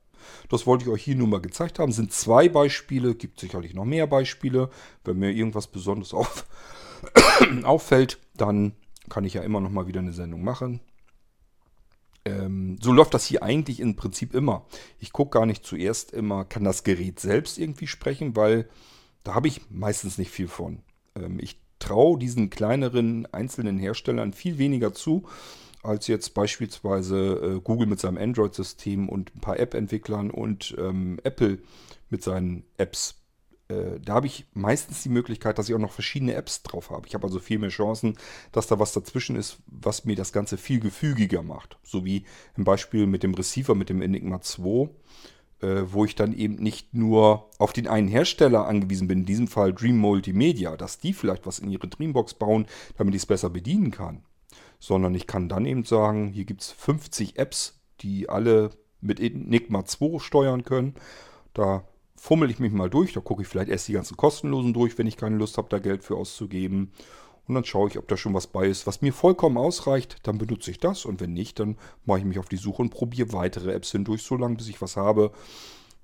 [0.50, 1.94] Das wollte ich euch hier nur mal gezeigt haben.
[1.94, 4.70] Sind zwei Beispiele, gibt sicherlich noch mehr Beispiele.
[5.06, 6.46] Wenn mir irgendwas Besonderes auf,
[7.64, 8.74] auffällt, dann
[9.08, 10.82] kann ich ja immer noch mal wieder eine Sendung machen.
[12.26, 14.66] Ähm, so läuft das hier eigentlich im Prinzip immer.
[15.00, 18.68] Ich gucke gar nicht zuerst immer, kann das Gerät selbst irgendwie sprechen, weil
[19.24, 20.80] da habe ich meistens nicht viel von.
[21.16, 25.26] Ähm, ich traue diesen kleineren einzelnen Herstellern viel weniger zu,
[25.84, 31.60] als jetzt beispielsweise äh, Google mit seinem Android-System und ein paar App-Entwicklern und ähm, Apple
[32.10, 33.16] mit seinen Apps
[33.68, 37.08] äh, da habe ich meistens die Möglichkeit, dass ich auch noch verschiedene Apps drauf habe.
[37.08, 38.18] Ich habe also viel mehr Chancen,
[38.52, 41.78] dass da was dazwischen ist, was mir das Ganze viel gefügiger macht.
[41.84, 44.90] So wie im Beispiel mit dem Receiver, mit dem Enigma 2,
[45.62, 49.48] äh, wo ich dann eben nicht nur auf den einen Hersteller angewiesen bin, in diesem
[49.48, 53.50] Fall Dream Multimedia, dass die vielleicht was in ihre Dreambox bauen, damit ich es besser
[53.50, 54.24] bedienen kann.
[54.80, 58.70] Sondern ich kann dann eben sagen, hier gibt es 50 Apps, die alle
[59.02, 60.94] mit Enigma 2 steuern können.
[61.54, 61.84] Da
[62.16, 63.14] fummel ich mich mal durch.
[63.14, 65.80] Da gucke ich vielleicht erst die ganzen kostenlosen durch, wenn ich keine Lust habe, da
[65.80, 66.92] Geld für auszugeben.
[67.48, 70.18] Und dann schaue ich, ob da schon was bei ist, was mir vollkommen ausreicht.
[70.24, 71.06] Dann benutze ich das.
[71.06, 74.24] Und wenn nicht, dann mache ich mich auf die Suche und probiere weitere Apps hindurch,
[74.24, 75.32] so lange bis ich was habe,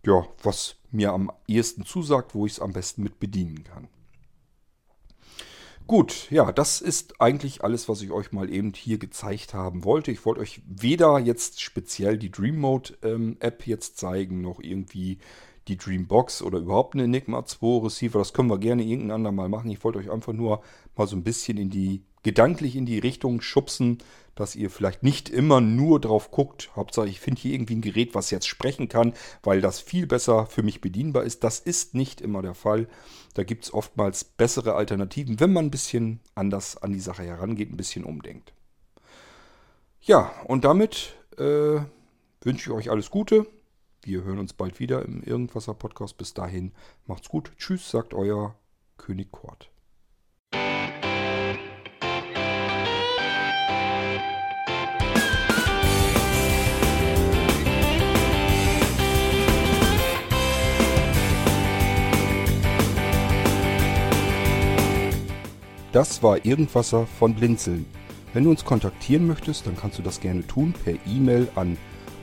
[0.05, 3.87] ja, was mir am ehesten zusagt, wo ich es am besten mit bedienen kann.
[5.87, 10.11] Gut, ja, das ist eigentlich alles, was ich euch mal eben hier gezeigt haben wollte.
[10.11, 15.17] Ich wollte euch weder jetzt speziell die Dream Mode ähm, App jetzt zeigen, noch irgendwie
[15.67, 18.19] die Dreambox oder überhaupt eine Enigma 2 Receiver.
[18.19, 19.69] Das können wir gerne irgendein andermal machen.
[19.69, 20.61] Ich wollte euch einfach nur
[20.95, 23.99] mal so ein bisschen in die, gedanklich in die Richtung schubsen,
[24.35, 26.71] dass ihr vielleicht nicht immer nur drauf guckt.
[26.75, 30.45] Hauptsache, ich finde hier irgendwie ein Gerät, was jetzt sprechen kann, weil das viel besser
[30.47, 31.43] für mich bedienbar ist.
[31.43, 32.87] Das ist nicht immer der Fall.
[33.33, 37.71] Da gibt es oftmals bessere Alternativen, wenn man ein bisschen anders an die Sache herangeht,
[37.71, 38.53] ein bisschen umdenkt.
[40.01, 41.81] Ja, und damit äh,
[42.41, 43.45] wünsche ich euch alles Gute.
[44.03, 46.17] Wir hören uns bald wieder im Irgendwasser Podcast.
[46.17, 46.71] Bis dahin
[47.05, 47.51] macht's gut.
[47.57, 48.55] Tschüss, sagt euer
[48.97, 49.69] König Kort.
[65.91, 67.85] Das war Irgendwasser von Blinzeln.
[68.33, 71.77] Wenn du uns kontaktieren möchtest, dann kannst du das gerne tun per E-Mail an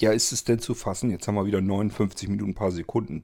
[0.00, 1.10] Ja, ist es denn zu fassen?
[1.10, 3.22] Jetzt haben wir wieder 59 Minuten, ein paar Sekunden.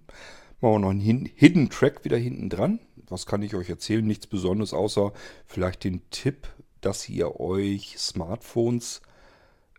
[0.61, 2.81] Machen wir noch einen Hidden Track wieder hinten dran.
[3.09, 4.07] Was kann ich euch erzählen?
[4.07, 5.15] Nichts Besonderes, außer
[5.47, 6.49] vielleicht den Tipp,
[6.83, 9.01] dass ihr euch Smartphones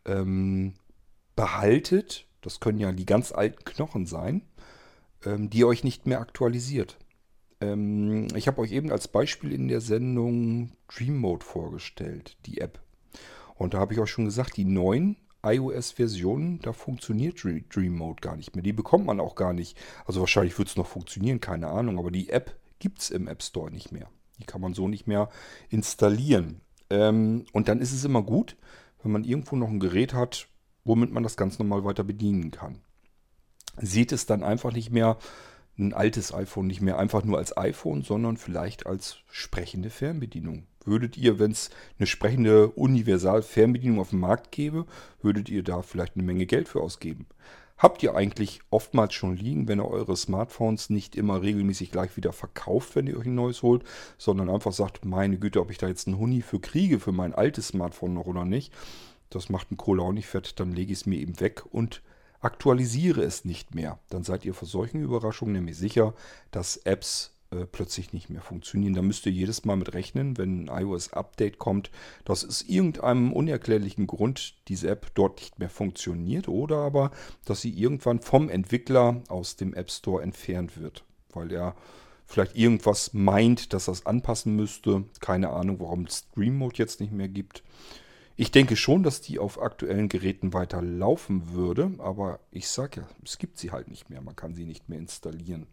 [0.05, 0.73] ähm,
[1.35, 2.25] behaltet.
[2.41, 4.41] Das können ja die ganz alten Knochen sein,
[5.23, 6.97] ähm, die euch nicht mehr aktualisiert.
[7.61, 12.79] Ähm, ich habe euch eben als Beispiel in der Sendung Dream Mode vorgestellt, die App.
[13.53, 15.15] Und da habe ich euch schon gesagt, die neuen
[15.53, 18.63] iOS-Versionen, da funktioniert Dream Mode gar nicht mehr.
[18.63, 19.77] Die bekommt man auch gar nicht.
[20.05, 21.99] Also wahrscheinlich wird es noch funktionieren, keine Ahnung.
[21.99, 24.09] Aber die App gibt es im App Store nicht mehr.
[24.39, 25.29] Die kann man so nicht mehr
[25.69, 26.61] installieren.
[26.89, 28.55] Ähm, und dann ist es immer gut,
[29.03, 30.47] wenn man irgendwo noch ein Gerät hat,
[30.83, 32.81] womit man das ganz normal weiter bedienen kann.
[33.77, 35.17] Seht es dann einfach nicht mehr
[35.77, 40.65] ein altes iPhone nicht mehr einfach nur als iPhone, sondern vielleicht als sprechende Fernbedienung.
[40.87, 41.69] Würdet ihr, wenn es
[41.99, 44.85] eine sprechende Universal-Fernbedienung auf dem Markt gäbe,
[45.21, 47.27] würdet ihr da vielleicht eine Menge Geld für ausgeben?
[47.77, 52.31] Habt ihr eigentlich oftmals schon liegen, wenn ihr eure Smartphones nicht immer regelmäßig gleich wieder
[52.31, 53.83] verkauft, wenn ihr euch ein neues holt,
[54.17, 57.35] sondern einfach sagt, meine Güte, ob ich da jetzt einen Huni für kriege für mein
[57.35, 58.73] altes Smartphone noch oder nicht,
[59.29, 62.01] das macht einen Kohle auch nicht fett, dann lege ich es mir eben weg und
[62.39, 63.99] aktualisiere es nicht mehr.
[64.09, 66.13] Dann seid ihr vor solchen Überraschungen nämlich sicher,
[66.51, 68.93] dass Apps äh, plötzlich nicht mehr funktionieren.
[68.93, 71.91] Da müsst ihr jedes Mal mit rechnen, wenn ein iOS-Update kommt,
[72.25, 77.11] dass es irgendeinem unerklärlichen Grund diese App dort nicht mehr funktioniert oder aber,
[77.45, 81.75] dass sie irgendwann vom Entwickler aus dem App Store entfernt wird, weil er
[82.25, 85.05] vielleicht irgendwas meint, dass das anpassen müsste.
[85.21, 87.63] Keine Ahnung, warum es Stream Mode jetzt nicht mehr gibt.
[88.35, 93.07] Ich denke schon, dass die auf aktuellen Geräten weiter laufen würde, aber ich sage ja,
[93.23, 94.21] es gibt sie halt nicht mehr.
[94.21, 95.65] Man kann sie nicht mehr installieren.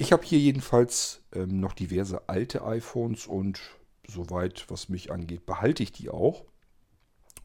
[0.00, 3.60] Ich habe hier jedenfalls ähm, noch diverse alte iPhones und
[4.06, 6.44] soweit, was mich angeht, behalte ich die auch.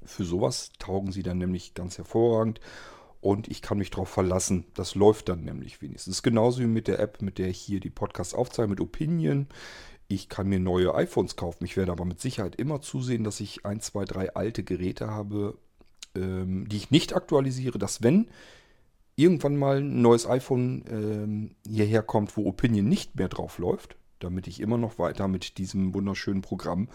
[0.06, 2.60] Für sowas taugen sie dann nämlich ganz hervorragend
[3.22, 4.66] und ich kann mich darauf verlassen.
[4.76, 6.22] Das läuft dann nämlich wenigstens.
[6.22, 9.47] Genauso wie mit der App, mit der ich hier die Podcasts aufzeichne, mit Opinion.
[10.08, 11.66] Ich kann mir neue iPhones kaufen.
[11.66, 15.58] Ich werde aber mit Sicherheit immer zusehen, dass ich ein, zwei, drei alte Geräte habe,
[16.14, 18.28] ähm, die ich nicht aktualisiere, dass wenn
[19.16, 24.47] irgendwann mal ein neues iPhone ähm, hierher kommt, wo Opinion nicht mehr drauf läuft, damit
[24.47, 26.89] ich immer noch weiter mit diesem wunderschönen Programm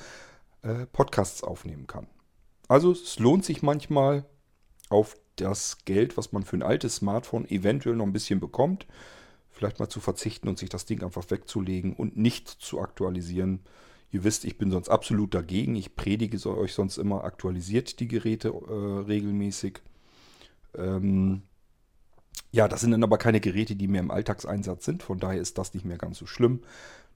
[0.62, 2.06] äh, Podcasts aufnehmen kann.
[2.66, 4.26] Also es lohnt sich manchmal
[4.90, 8.86] auf das Geld, was man für ein altes Smartphone eventuell noch ein bisschen bekommt,
[9.50, 13.60] vielleicht mal zu verzichten und sich das Ding einfach wegzulegen und nicht zu aktualisieren.
[14.10, 15.76] Ihr wisst, ich bin sonst absolut dagegen.
[15.76, 18.72] Ich predige euch sonst immer, aktualisiert die Geräte äh,
[19.06, 19.80] regelmäßig.
[20.74, 21.42] Ähm,
[22.52, 25.02] ja, das sind dann aber keine Geräte, die mehr im Alltagseinsatz sind.
[25.02, 26.62] Von daher ist das nicht mehr ganz so schlimm.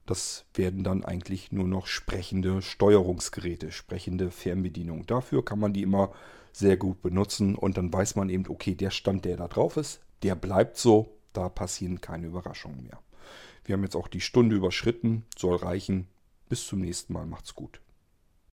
[0.05, 5.05] Das werden dann eigentlich nur noch sprechende Steuerungsgeräte, sprechende Fernbedienung.
[5.05, 6.11] Dafür kann man die immer
[6.51, 10.01] sehr gut benutzen und dann weiß man eben, okay, der Stand, der da drauf ist,
[10.21, 12.99] der bleibt so da passieren keine Überraschungen mehr.
[13.65, 16.07] Wir haben jetzt auch die Stunde überschritten, soll reichen.
[16.47, 17.81] Bis zum nächsten Mal, macht's gut.